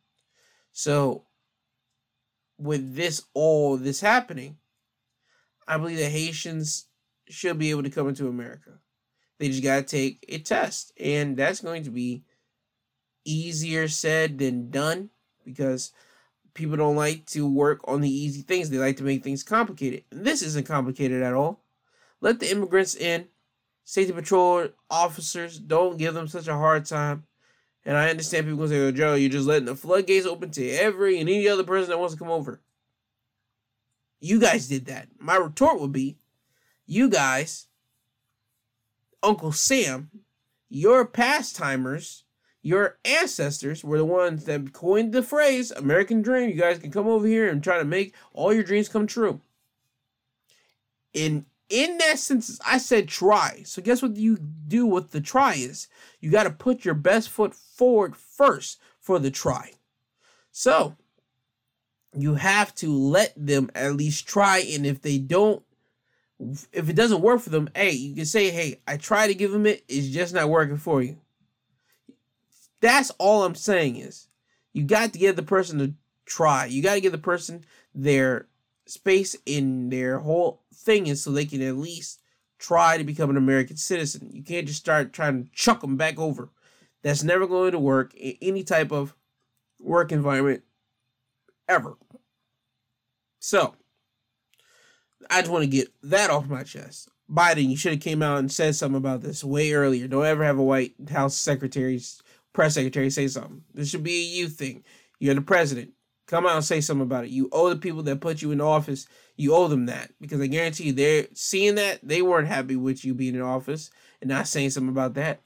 [0.73, 1.25] So,
[2.59, 4.59] with this all this happening,
[5.67, 6.87] I believe that Haitians
[7.29, 8.73] should be able to come into America.
[9.41, 12.25] They just got to take a test, and that's going to be
[13.25, 15.09] easier said than done
[15.47, 15.93] because
[16.53, 18.69] people don't like to work on the easy things.
[18.69, 20.05] They like to make things complicated.
[20.11, 21.65] And this isn't complicated at all.
[22.21, 23.29] Let the immigrants in.
[23.83, 27.25] Safety patrol officers don't give them such a hard time.
[27.87, 30.51] And I understand people going to say, oh, Joe, you're just letting the floodgates open
[30.51, 32.61] to every and any other person that wants to come over.
[34.21, 35.09] You guys did that.
[35.19, 36.19] My retort would be,
[36.85, 37.69] you guys,
[39.23, 40.11] Uncle Sam,
[40.69, 42.25] your pastimers,
[42.63, 46.51] your ancestors were the ones that coined the phrase American dream.
[46.51, 49.41] You guys can come over here and try to make all your dreams come true.
[51.13, 53.63] In in that sense, I said try.
[53.65, 55.87] So guess what you do with the try is
[56.19, 59.73] you got to put your best foot forward first for the try.
[60.51, 60.97] So
[62.13, 65.63] you have to let them at least try, and if they don't,
[66.73, 69.53] if it doesn't work for them, hey, you can say, hey, I try to give
[69.53, 71.19] them it, it's just not working for you.
[72.81, 74.29] That's all I'm saying is
[74.73, 76.65] you got to give the person to try.
[76.65, 77.65] You got to give the person
[77.95, 78.47] their
[78.87, 82.23] space in their whole thing is so they can at least
[82.59, 84.31] try to become an American citizen.
[84.33, 86.51] You can't just start trying to chuck them back over.
[87.03, 89.15] That's never going to work in any type of
[89.79, 90.63] work environment
[91.69, 91.97] ever.
[93.39, 93.75] So,
[95.31, 97.09] I just want to get that off my chest.
[97.31, 100.09] Biden, you should have came out and said something about this way earlier.
[100.09, 102.01] Don't ever have a White House secretary
[102.53, 103.63] press secretary say something.
[103.73, 104.85] This should be a you thing.
[105.19, 105.93] You're the president.
[106.27, 107.31] Come out and say something about it.
[107.31, 109.07] You owe the people that put you in office,
[109.37, 110.13] you owe them that.
[110.21, 113.91] Because I guarantee you, they're seeing that, they weren't happy with you being in office
[114.21, 115.41] and not saying something about that.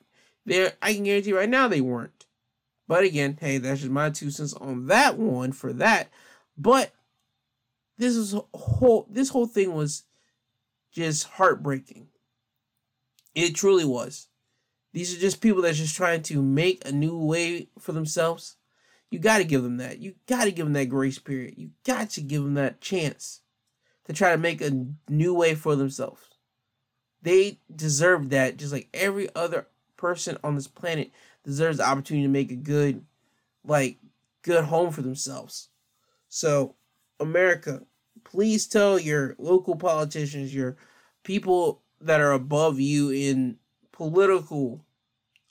[0.45, 2.27] There, I can guarantee right now they weren't.
[2.87, 6.11] But again, hey, that's just my two cents on that one for that.
[6.59, 6.93] But
[7.99, 10.05] this is whole this whole thing was
[10.93, 12.09] just heartbreaking.
[13.35, 14.29] It truly was.
[14.93, 18.57] These are just people that's just trying to make a new way for themselves.
[19.11, 19.99] You got to give them that.
[19.99, 21.55] You got to give them that grace period.
[21.57, 23.41] You got to give them that chance
[24.05, 26.23] to try to make a new way for themselves.
[27.23, 29.67] They deserve that just like every other
[29.97, 31.11] person on this planet
[31.43, 33.05] deserves the opportunity to make a good
[33.65, 33.99] like
[34.43, 35.71] good home for themselves.
[36.29, 36.75] So,
[37.21, 37.83] America,
[38.25, 40.77] please tell your local politicians, your
[41.23, 43.59] people that are above you in
[43.93, 44.85] political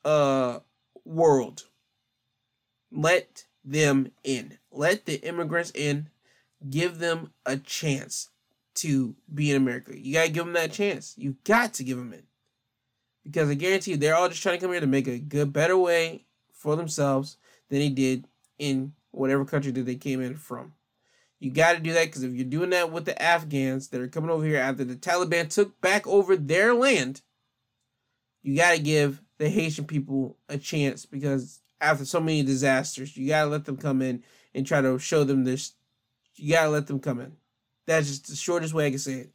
[0.05, 0.59] uh
[1.05, 1.63] world.
[2.91, 4.57] Let them in.
[4.71, 6.09] Let the immigrants in.
[6.69, 8.29] Give them a chance
[8.75, 9.97] to be in america.
[9.97, 11.13] You gotta give them that chance.
[11.17, 12.25] You got to give them it.
[13.23, 15.51] Because i guarantee you they're all just trying to come here to make a good
[15.53, 17.37] better way for themselves
[17.69, 20.73] than they did in whatever country that they came in from
[21.43, 24.07] you got to do that because if you're doing that with the Afghans that are
[24.07, 27.21] coming over here after the Taliban took back over their land,
[28.43, 33.27] you got to give the Haitian people a chance because after so many disasters, you
[33.27, 34.23] got to let them come in
[34.55, 35.73] and try to show them this.
[36.35, 37.33] You got to let them come in.
[37.87, 39.31] That's just the shortest way I can say it.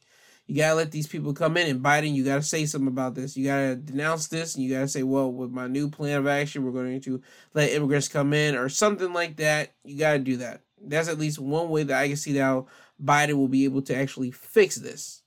[0.47, 2.87] You got to let these people come in and Biden, you got to say something
[2.87, 3.37] about this.
[3.37, 6.17] You got to denounce this and you got to say, well, with my new plan
[6.17, 7.21] of action, we're going to
[7.53, 9.73] let immigrants come in or something like that.
[9.83, 10.61] You got to do that.
[10.83, 12.67] That's at least one way that I can see how
[13.03, 15.23] Biden will be able to actually fix this.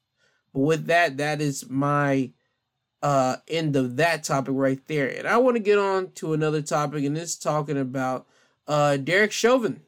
[0.53, 2.33] But with that, that is my
[3.03, 5.09] uh end of that topic right there.
[5.09, 8.27] And I want to get on to another topic, and this talking about
[8.67, 9.83] uh Derek Chauvin.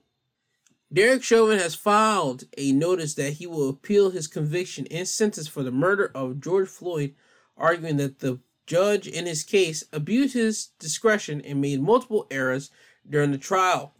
[0.92, 5.62] Derek Chauvin has filed a notice that he will appeal his conviction and sentence for
[5.62, 7.14] the murder of George Floyd,
[7.56, 12.70] arguing that the judge in his case abused his discretion and made multiple errors
[13.08, 13.94] during the trial.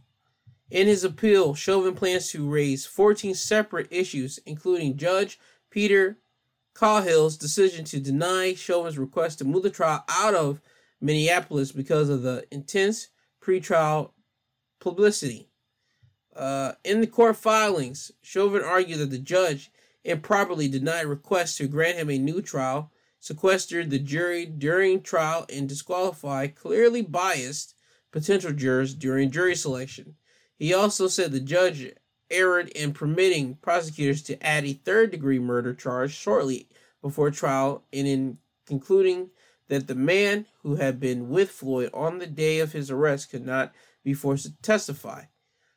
[0.71, 5.39] In his appeal, Chauvin plans to raise 14 separate issues, including Judge
[5.71, 6.19] Peter
[6.75, 10.61] Cahill's decision to deny Chauvin's request to move the trial out of
[11.01, 13.09] Minneapolis because of the intense
[13.43, 14.11] pretrial
[14.81, 15.49] publicity.
[16.35, 19.71] Uh, in the court filings, Chauvin argued that the judge
[20.03, 22.91] improperly denied requests to grant him a new trial,
[23.21, 27.75] sequestered the jury during trial, and disqualified clearly biased
[28.11, 30.17] potential jurors during jury selection.
[30.65, 31.93] He also said the judge
[32.31, 36.71] erred in permitting prosecutors to add a third degree murder charge shortly
[37.03, 39.29] before trial and in concluding
[39.69, 43.45] that the man who had been with Floyd on the day of his arrest could
[43.45, 45.25] not be forced to testify.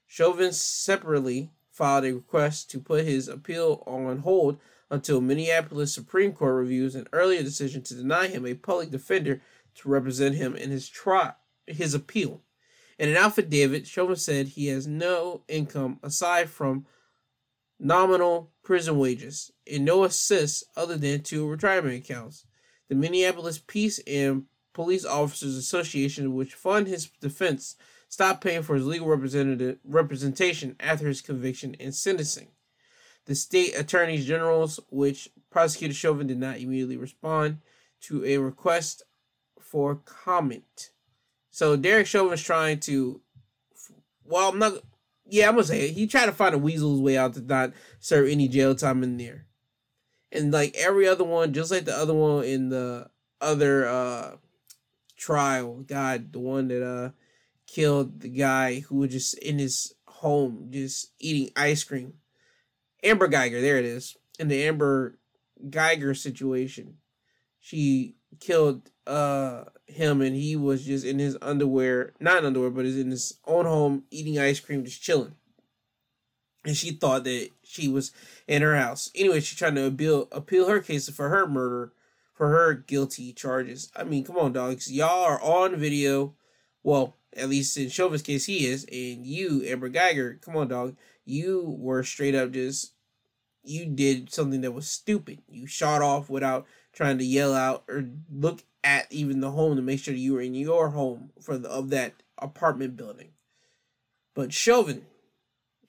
[0.06, 4.58] Chauvin separately filed a request to put his appeal on hold
[4.90, 9.42] until Minneapolis Supreme Court reviews an earlier decision to deny him a public defender
[9.76, 11.36] to represent him in his trial
[11.66, 12.42] his appeal.
[13.00, 16.86] In an affidavit, Chauvin said he has no income aside from
[17.80, 22.46] nominal prison wages and no assists other than two retirement accounts.
[22.90, 27.76] The Minneapolis Peace and Police Officers Association, which fund his defense,
[28.10, 32.50] stopped paying for his legal representative representation after his conviction and sentencing.
[33.26, 37.58] The state attorneys generals, which prosecutor Chauvin did not immediately respond
[38.02, 39.04] to a request
[39.60, 40.92] for comment.
[41.58, 43.20] So Derek Chauvin's trying to,
[44.24, 44.74] well, I'm not.
[45.26, 45.96] Yeah, I'm gonna say it.
[45.96, 49.18] He tried to find a weasel's way out to not serve any jail time in
[49.18, 49.48] there,
[50.32, 53.10] and like every other one, just like the other one in the
[53.42, 54.36] other uh
[55.18, 55.84] trial.
[55.88, 57.10] God, the one that uh
[57.66, 62.14] killed the guy who was just in his home just eating ice cream.
[63.04, 63.62] Amber Guyger.
[63.62, 64.16] there it is.
[64.38, 65.18] In the Amber
[65.68, 66.98] Guyger situation,
[67.60, 72.98] she killed uh him and he was just in his underwear, not underwear, but is
[72.98, 75.36] in his own home eating ice cream, just chilling.
[76.66, 78.12] And she thought that she was
[78.48, 79.10] in her house.
[79.16, 81.94] Anyway, she's trying to appeal appeal her case for her murder,
[82.34, 83.90] for her guilty charges.
[83.96, 84.92] I mean, come on, dogs.
[84.92, 86.36] Y'all are on video.
[86.84, 88.84] Well, at least in Chauvin's case, he is.
[88.86, 90.98] And you, Amber Guyger, come on, dog.
[91.26, 92.94] You were straight up just
[93.64, 95.40] you did something that was stupid.
[95.50, 99.82] You shot off without trying to yell out or look at even the home to
[99.82, 103.32] make sure you were in your home for the of that apartment building.
[104.34, 105.06] But Chauvin,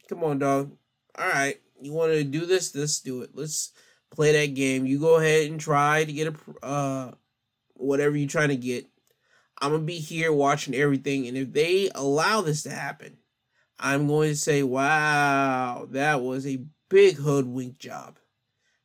[0.09, 0.72] come on, dog.
[1.16, 2.74] All right, you want to do this?
[2.74, 3.30] Let's do it.
[3.34, 3.70] Let's
[4.11, 4.84] play that game.
[4.84, 7.12] You go ahead and try to get a uh
[7.74, 8.86] whatever you're trying to get.
[9.61, 13.18] I'm gonna be here watching everything, and if they allow this to happen,
[13.78, 18.18] I'm going to say, "Wow, that was a big hoodwink job,"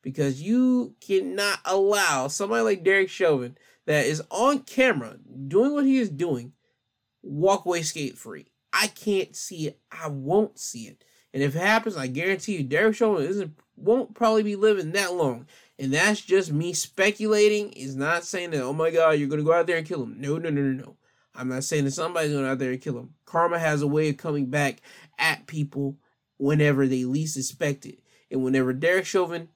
[0.03, 5.18] because you cannot allow somebody like Derek Chauvin that is on camera
[5.48, 6.54] doing what he is doing
[7.24, 8.48] walk away skate free.
[8.72, 9.80] I can't see it.
[9.92, 11.04] I won't see it.
[11.34, 15.14] And if it happens, I guarantee you, Derek Chauvin isn't won't probably be living that
[15.14, 15.48] long.
[15.80, 17.72] And that's just me speculating.
[17.74, 20.16] Is not saying that, oh my God, you're gonna go out there and kill him.
[20.20, 20.98] No, no, no, no, no.
[21.36, 23.16] I'm not saying that somebody's going out there and kill him.
[23.26, 24.82] Karma has a way of coming back
[25.18, 25.98] at people
[26.38, 28.00] whenever they least expect it.
[28.30, 29.50] And whenever Derek Chauvin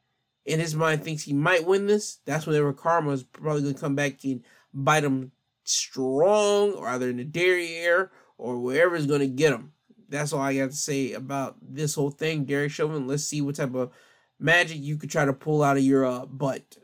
[0.47, 3.95] in his mind thinks he might win this, that's whenever karma is probably gonna come
[3.95, 4.43] back and
[4.73, 5.33] bite him
[5.65, 9.73] strong, or either in the derriere or wherever is gonna get him.
[10.07, 13.07] That's all I got to say about this whole thing, Derek Chauvin.
[13.07, 13.91] Let's see what type of
[14.39, 16.77] magic you could try to pull out of your uh, butt.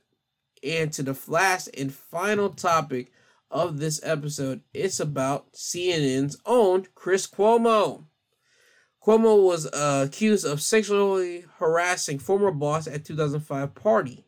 [0.61, 3.13] And to the last and final topic
[3.49, 8.07] of this episode, it's about CNN's own Chris Cuomo.
[9.05, 14.25] Cuomo was uh, accused of sexually harassing former boss at 2005 party.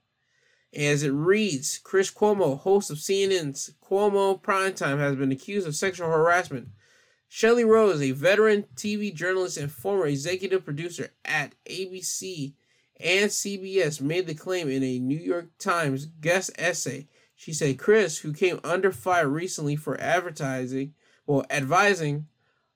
[0.75, 6.09] As it reads, Chris Cuomo, host of CNN's Cuomo Primetime, has been accused of sexual
[6.09, 6.67] harassment.
[7.29, 12.53] Shelley Rose, a veteran TV journalist and former executive producer at ABC
[12.99, 17.07] and CBS, made the claim in a New York Times guest essay.
[17.33, 20.93] She said Chris, who came under fire recently for advertising,
[21.25, 22.27] well, advising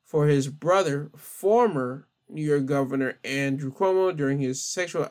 [0.10, 5.10] for his brother, former New York Governor Andrew Cuomo, during his sexual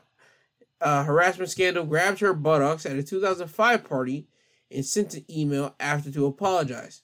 [0.80, 4.26] uh, harassment scandal, grabbed her buttocks at a 2005 party
[4.72, 7.03] and sent an email after to apologize.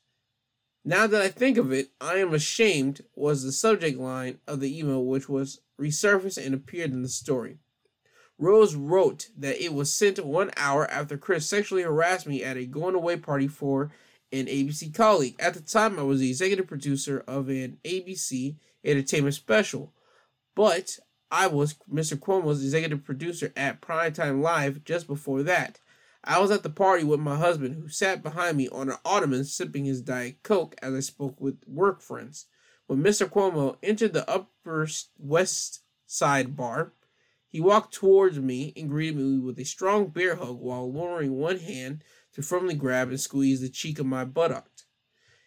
[0.84, 4.76] Now that I think of it, I am ashamed was the subject line of the
[4.76, 7.58] email, which was resurfaced and appeared in the story.
[8.38, 12.66] Rose wrote that it was sent one hour after Chris sexually harassed me at a
[12.66, 13.92] going away party for
[14.40, 15.36] an ABC colleague.
[15.38, 19.92] At the time, I was the executive producer of an ABC entertainment special,
[20.54, 20.98] but
[21.30, 22.18] I was Mr.
[22.18, 25.80] Cuomo's executive producer at Primetime Live just before that.
[26.24, 29.44] I was at the party with my husband, who sat behind me on an ottoman
[29.44, 32.46] sipping his Diet Coke as I spoke with work friends.
[32.86, 33.28] When Mr.
[33.28, 36.92] Cuomo entered the Upper West Side bar,
[37.46, 41.58] he walked towards me and greeted me with a strong bear hug while lowering one
[41.58, 42.02] hand
[42.34, 44.68] to firmly grab and squeeze the cheek of my buttock.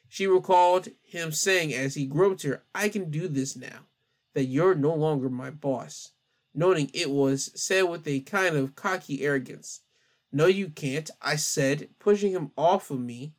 [0.09, 3.87] She recalled him saying as he groped her, I can do this now,
[4.33, 6.11] that you're no longer my boss,
[6.53, 9.81] noting it was said with a kind of cocky arrogance.
[10.31, 13.33] No, you can't, I said, pushing him off of me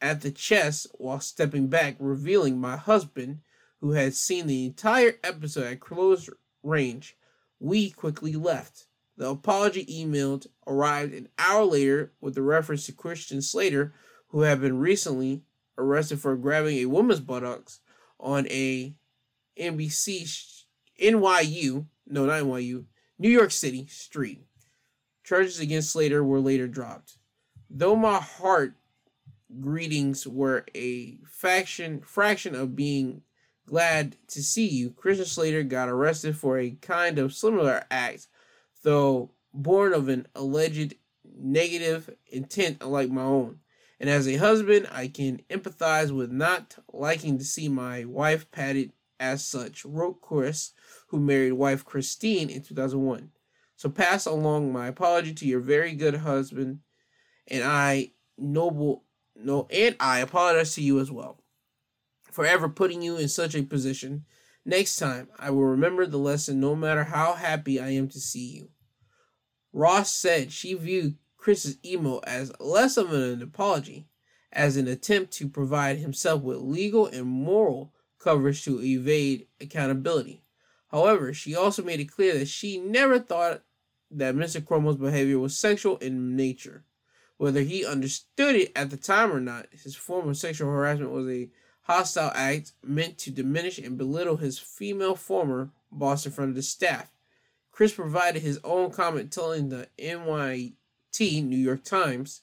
[0.00, 3.40] at the chest while stepping back, revealing my husband,
[3.80, 6.28] who had seen the entire episode at close
[6.62, 7.16] range.
[7.58, 8.86] We quickly left.
[9.20, 13.92] The apology emailed arrived an hour later with the reference to Christian Slater,
[14.28, 15.42] who had been recently
[15.76, 17.80] arrested for grabbing a woman's buttocks
[18.18, 18.94] on a
[19.58, 20.64] NBC
[20.98, 22.86] NYU, no, not NYU,
[23.18, 24.40] New York City street.
[25.22, 27.18] Charges against Slater were later dropped.
[27.68, 28.72] Though my heart
[29.60, 33.20] greetings were a faction fraction of being
[33.66, 34.88] glad to see you.
[34.88, 38.28] Christian Slater got arrested for a kind of similar act,
[38.82, 43.60] though born of an alleged negative intent unlike my own.
[43.98, 48.92] And as a husband, I can empathize with not liking to see my wife patted
[49.18, 50.72] as such, wrote Chris,
[51.08, 53.30] who married wife Christine in 2001.
[53.76, 56.80] So pass along my apology to your very good husband,
[57.46, 59.04] and I noble
[59.36, 61.40] no and I apologize to you as well
[62.30, 64.24] for ever putting you in such a position.
[64.64, 68.46] Next time, I will remember the lesson no matter how happy I am to see
[68.56, 68.68] you.
[69.72, 74.06] Ross said she viewed Chris's email as less of an apology,
[74.52, 80.42] as an attempt to provide himself with legal and moral coverage to evade accountability.
[80.88, 83.62] However, she also made it clear that she never thought
[84.10, 84.64] that Mr.
[84.64, 86.84] Cromwell's behavior was sexual in nature.
[87.38, 91.26] Whether he understood it at the time or not, his form of sexual harassment was
[91.28, 91.48] a
[91.82, 96.62] hostile act meant to diminish and belittle his female former boss in front of the
[96.62, 97.10] staff.
[97.72, 102.42] Chris provided his own comment telling the NYT New York Times,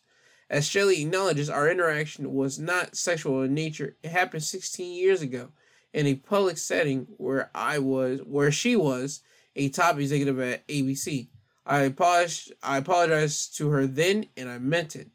[0.49, 3.97] as Shelley acknowledges our interaction was not sexual in nature.
[4.01, 5.49] It happened 16 years ago
[5.93, 9.21] in a public setting where I was where she was
[9.55, 11.27] a top executive at ABC.
[11.65, 15.09] I apologized I apologized to her then and I meant it.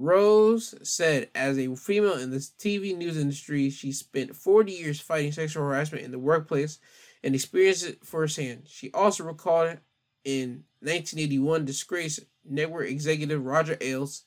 [0.00, 5.32] Rose said, as a female in the TV news industry, she spent 40 years fighting
[5.32, 6.78] sexual harassment in the workplace
[7.24, 8.62] and experienced it firsthand.
[8.66, 9.78] She also recalled
[10.24, 14.24] in 1981, disgraced network executive Roger Ailes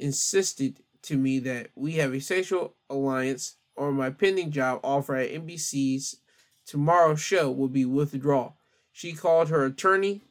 [0.00, 5.30] insisted to me that we have a sexual alliance or my pending job offer at
[5.30, 6.16] NBC's
[6.66, 8.52] tomorrow show will be withdrawn.
[8.92, 10.22] She called her attorney.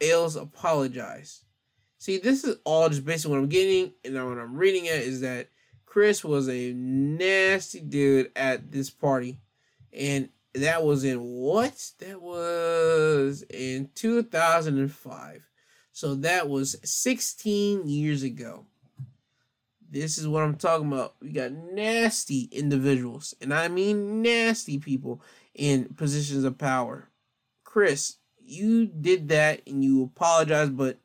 [0.00, 1.44] Ailes apologized.
[2.00, 5.20] See, this is all just basically what I'm getting, and what I'm reading it is
[5.20, 5.48] that
[5.84, 9.38] Chris was a nasty dude at this party.
[9.92, 11.90] And that was in what?
[11.98, 15.42] That was in 2005.
[15.92, 18.64] So that was 16 years ago.
[19.90, 21.16] This is what I'm talking about.
[21.20, 25.20] We got nasty individuals, and I mean nasty people
[25.54, 27.10] in positions of power.
[27.62, 30.98] Chris, you did that and you apologized, but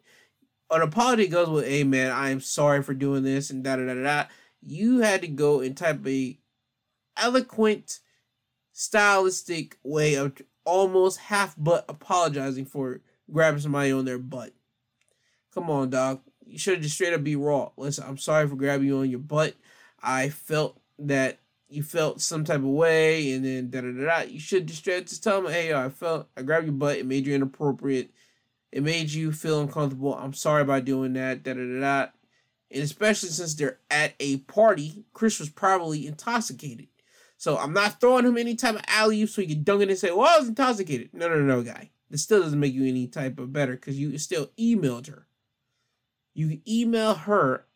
[0.76, 3.86] an apology goes with, hey man, I am sorry for doing this and da da
[3.86, 4.26] da da.
[4.62, 6.40] You had to go and type a
[7.18, 8.00] eloquent,
[8.72, 10.34] stylistic way of
[10.66, 13.02] almost half butt apologizing for
[13.32, 14.54] grabbing somebody on their butt.
[15.54, 16.22] Come on, dog.
[16.46, 17.72] You should just straight up be raw.
[17.78, 19.56] Listen, I'm sorry for grabbing you on your butt.
[20.02, 24.30] I felt that you felt some type of way, and then da da da da.
[24.30, 26.98] You should just straight just tell them, hey, yo, I felt I grabbed your butt.
[26.98, 28.12] It made you inappropriate.
[28.76, 30.14] It made you feel uncomfortable.
[30.16, 31.44] I'm sorry about doing that.
[31.44, 32.08] Da da da da.
[32.70, 36.90] And especially since they're at a party, Chris was probably intoxicated.
[37.38, 39.98] So I'm not throwing him any type of alley so he can dunk it and
[39.98, 41.92] say, "Well, I was intoxicated." No, no, no, guy.
[42.10, 45.26] This still doesn't make you any type of better because you still emailed her.
[46.34, 47.68] You can email her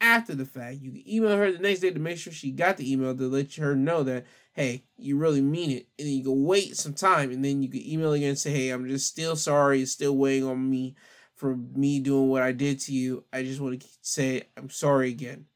[0.00, 0.78] after the fact.
[0.80, 3.28] You can email her the next day to make sure she got the email to
[3.28, 4.24] let her know that,
[4.54, 5.88] hey, you really mean it.
[5.98, 8.50] And then you can wait some time and then you can email again and say,
[8.50, 9.82] hey, I'm just still sorry.
[9.82, 10.94] It's still weighing on me
[11.34, 13.24] for me doing what I did to you.
[13.32, 15.46] I just want to say I'm sorry again.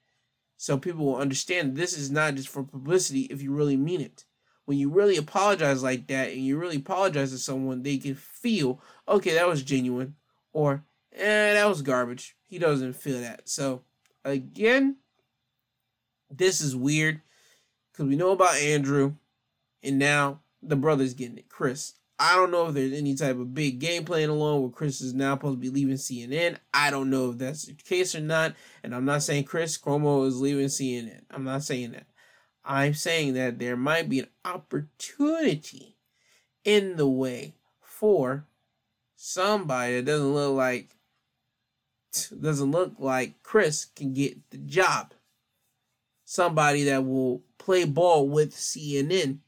[0.57, 4.25] So people will understand this is not just for publicity if you really mean it.
[4.65, 8.83] When you really apologize like that and you really apologize to someone, they can feel,
[9.07, 10.17] okay, that was genuine.
[10.53, 10.85] Or,
[11.15, 12.37] eh, that was garbage.
[12.45, 13.49] He doesn't feel that.
[13.49, 13.83] So,
[14.25, 14.97] again,
[16.29, 17.23] this is weird
[17.99, 19.15] because we know about Andrew
[19.83, 21.49] and now the brother's getting it.
[21.49, 25.01] Chris, I don't know if there's any type of big game playing along where Chris
[25.01, 26.59] is now supposed to be leaving CNN.
[26.73, 28.55] I don't know if that's the case or not.
[28.85, 31.23] And I'm not saying Chris Cuomo is leaving CNN.
[31.33, 32.07] I'm not saying that.
[32.65, 35.97] I'm saying that there might be an opportunity
[36.63, 38.45] in the way for
[39.17, 40.91] somebody that doesn't look like
[42.41, 45.15] doesn't look like Chris can get the job.
[46.25, 49.41] Somebody that will play ball with CNN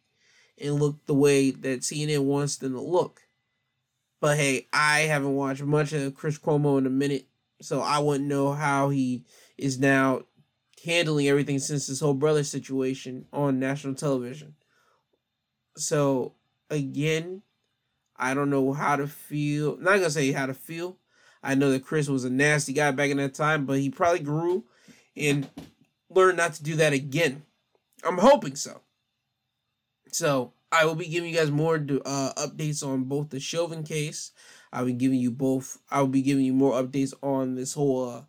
[0.61, 3.23] and look the way that CNN wants them to look.
[4.21, 7.29] But hey, I haven't watched much of Chris Cuomo in a minute,
[7.63, 9.25] so I wouldn't know how he
[9.57, 10.25] is now
[10.85, 14.55] handling everything since this whole brother situation on national television.
[15.79, 16.35] So
[16.69, 17.41] again,
[18.19, 19.79] I don't know how to feel.
[19.79, 20.99] Not gonna say how to feel.
[21.43, 24.21] I know that Chris was a nasty guy back in that time, but he probably
[24.21, 24.67] grew
[25.17, 25.49] and
[26.11, 27.45] learned not to do that again.
[28.05, 28.81] I'm hoping so.
[30.13, 34.33] So I will be giving you guys more uh, updates on both the Chauvin case.
[34.73, 35.79] I'll be giving you both.
[35.91, 38.23] I will be giving you more updates on this whole uh,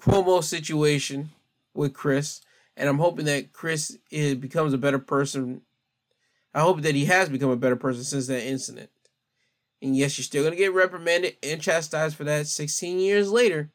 [0.00, 1.30] Cuomo situation
[1.74, 2.40] with Chris,
[2.76, 5.62] and I'm hoping that Chris is, becomes a better person.
[6.54, 8.90] I hope that he has become a better person since that incident.
[9.82, 13.70] And yes, you're still gonna get reprimanded and chastised for that 16 years later,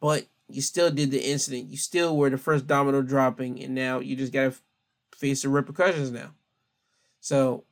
[0.00, 1.70] but you still did the incident.
[1.70, 4.54] You still were the first domino dropping, and now you just gotta
[5.16, 6.32] face the repercussions now.
[7.20, 7.64] So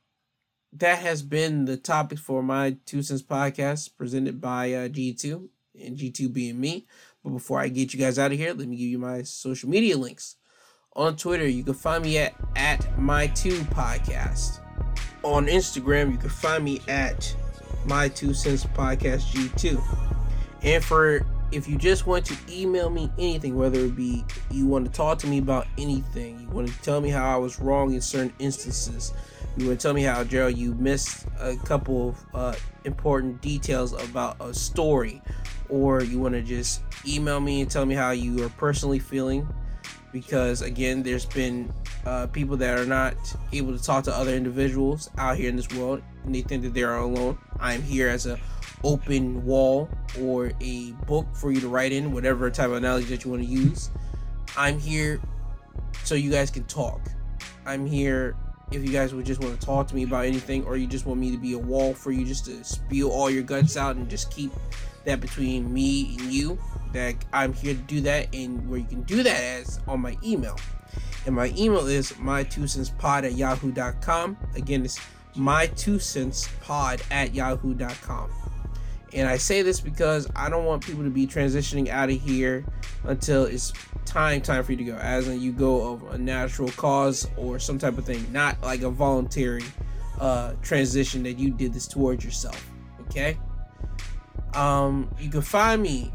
[0.73, 5.47] that has been the topic for my two cents podcast presented by uh, G2
[5.79, 6.87] and G2 being me.
[7.23, 9.69] But before I get you guys out of here, let me give you my social
[9.69, 10.37] media links.
[10.95, 14.59] On Twitter, you can find me at at my two podcast.
[15.23, 17.35] On Instagram, you can find me at
[17.85, 19.81] my two cents podcast G2.
[20.63, 24.85] And for if you just want to email me anything, whether it be you want
[24.85, 27.93] to talk to me about anything, you want to tell me how I was wrong
[27.93, 29.13] in certain instances,
[29.55, 32.55] you want to tell me how Gerald you missed a couple of uh,
[32.85, 35.21] important details about a story,
[35.69, 39.47] or you want to just email me and tell me how you are personally feeling,
[40.13, 41.73] because again, there's been
[42.05, 43.15] uh, people that are not
[43.51, 46.73] able to talk to other individuals out here in this world, and they think that
[46.73, 47.37] they are alone.
[47.59, 48.39] I'm here as a
[48.83, 49.89] open wall
[50.21, 53.43] or a book for you to write in, whatever type of analogy that you want
[53.43, 53.89] to use.
[54.55, 55.19] I'm here
[56.03, 57.01] so you guys can talk.
[57.65, 58.35] I'm here
[58.71, 61.05] if you guys would just want to talk to me about anything or you just
[61.05, 63.95] want me to be a wall for you just to spew all your guts out
[63.95, 64.51] and just keep
[65.05, 66.57] that between me and you
[66.93, 70.17] that i'm here to do that and where you can do that as on my
[70.23, 70.57] email
[71.25, 74.99] and my email is my two cents pod at yahoo.com again it's
[75.35, 78.29] my two cents pod at yahoo.com
[79.15, 82.65] and I say this because I don't want people to be transitioning out of here
[83.03, 83.71] until it's
[84.05, 84.95] time time for you to go.
[84.95, 88.81] As in you go of a natural cause or some type of thing, not like
[88.81, 89.63] a voluntary
[90.19, 92.69] uh, transition that you did this towards yourself.
[93.01, 93.37] Okay.
[94.55, 96.13] Um, you can find me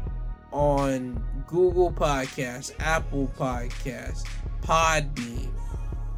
[0.51, 4.25] on Google Podcasts, Apple Podcasts,
[4.61, 5.49] Podbean,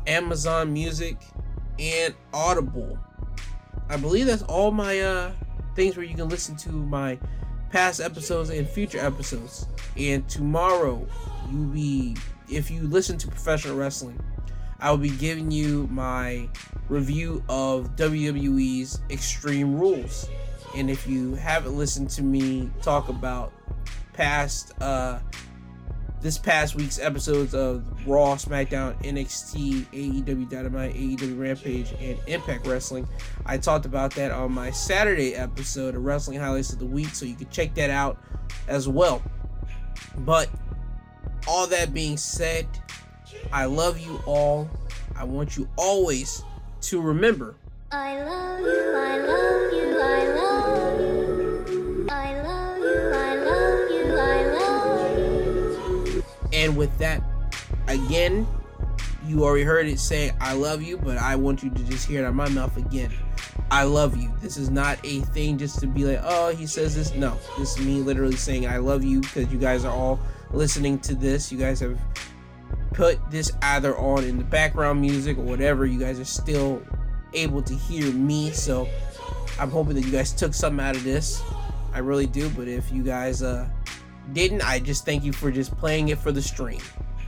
[0.08, 1.18] Amazon Music,
[1.80, 2.98] and Audible.
[3.90, 5.32] I believe that's all my uh,
[5.76, 7.18] things where you can listen to my
[7.72, 9.68] past episodes and future episodes.
[9.98, 11.06] And tomorrow,
[11.52, 12.18] you be
[12.50, 14.20] if you listen to professional wrestling,
[14.80, 16.50] I will be giving you my
[16.90, 20.28] review of WWE's Extreme Rules.
[20.76, 23.54] And if you haven't listened to me talk about
[24.14, 25.20] past uh
[26.22, 33.08] this past week's episodes of Raw, SmackDown, NXT, AEW Dynamite, AEW Rampage, and Impact Wrestling.
[33.46, 37.26] I talked about that on my Saturday episode of Wrestling Highlights of the Week, so
[37.26, 38.20] you can check that out
[38.68, 39.24] as well.
[40.20, 40.48] But
[41.48, 42.68] all that being said,
[43.52, 44.70] I love you all.
[45.16, 46.44] I want you always
[46.82, 47.56] to remember.
[47.92, 50.61] I love you, I love you, I love you.
[56.62, 57.24] And with that,
[57.88, 58.48] again,
[59.26, 62.22] you already heard it say, I love you, but I want you to just hear
[62.22, 63.12] it out my mouth again.
[63.72, 64.32] I love you.
[64.42, 67.16] This is not a thing just to be like, oh, he says this.
[67.16, 70.20] No, this is me literally saying, I love you because you guys are all
[70.52, 71.52] listening to this.
[71.52, 72.00] You guys have
[72.94, 75.88] put this either on in the background music or whatever.
[75.88, 76.84] You guys are still
[77.34, 78.52] able to hear me.
[78.52, 78.88] So
[79.60, 81.42] I'm hoping that you guys took something out of this.
[81.92, 82.50] I really do.
[82.52, 83.68] But if you guys uh,
[84.34, 86.82] didn't, I just thank you for just playing it for the stream.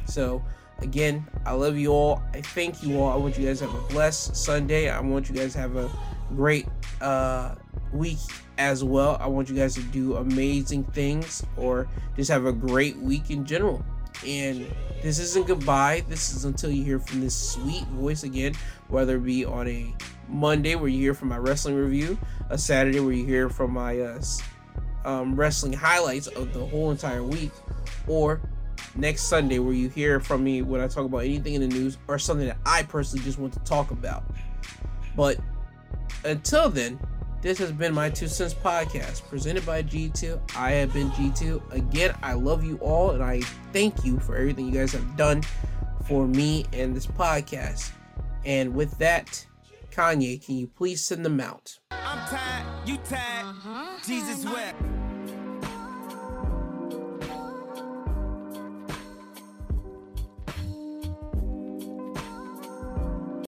[0.05, 0.43] So
[0.79, 2.21] again, I love you all.
[2.33, 3.09] I thank you all.
[3.09, 4.89] I want you guys to have a blessed Sunday.
[4.89, 5.89] I want you guys to have a
[6.35, 6.67] great
[7.01, 7.55] uh,
[7.91, 8.17] week
[8.57, 9.17] as well.
[9.19, 13.45] I want you guys to do amazing things or just have a great week in
[13.45, 13.83] general.
[14.25, 14.71] And
[15.01, 16.03] this isn't goodbye.
[16.07, 18.53] This is until you hear from this sweet voice again,
[18.87, 19.93] whether it be on a
[20.29, 22.17] Monday where you hear from my wrestling review,
[22.49, 24.21] a Saturday where you hear from my uh,
[25.05, 27.51] um, wrestling highlights of the whole entire week,
[28.07, 28.41] or
[28.95, 31.97] next Sunday where you hear from me when I talk about anything in the news
[32.07, 34.23] or something that I personally just want to talk about.
[35.15, 35.39] But
[36.25, 36.99] until then,
[37.41, 40.55] this has been my Two Cents Podcast, presented by G2.
[40.55, 41.73] I have been G2.
[41.73, 43.41] Again, I love you all, and I
[43.73, 45.43] thank you for everything you guys have done
[46.05, 47.91] for me and this podcast.
[48.45, 49.45] And with that,
[49.93, 51.77] Kanye, can you please send them out?
[51.91, 53.99] I'm tired, you tired, uh-huh.
[54.03, 54.81] Jesus wept.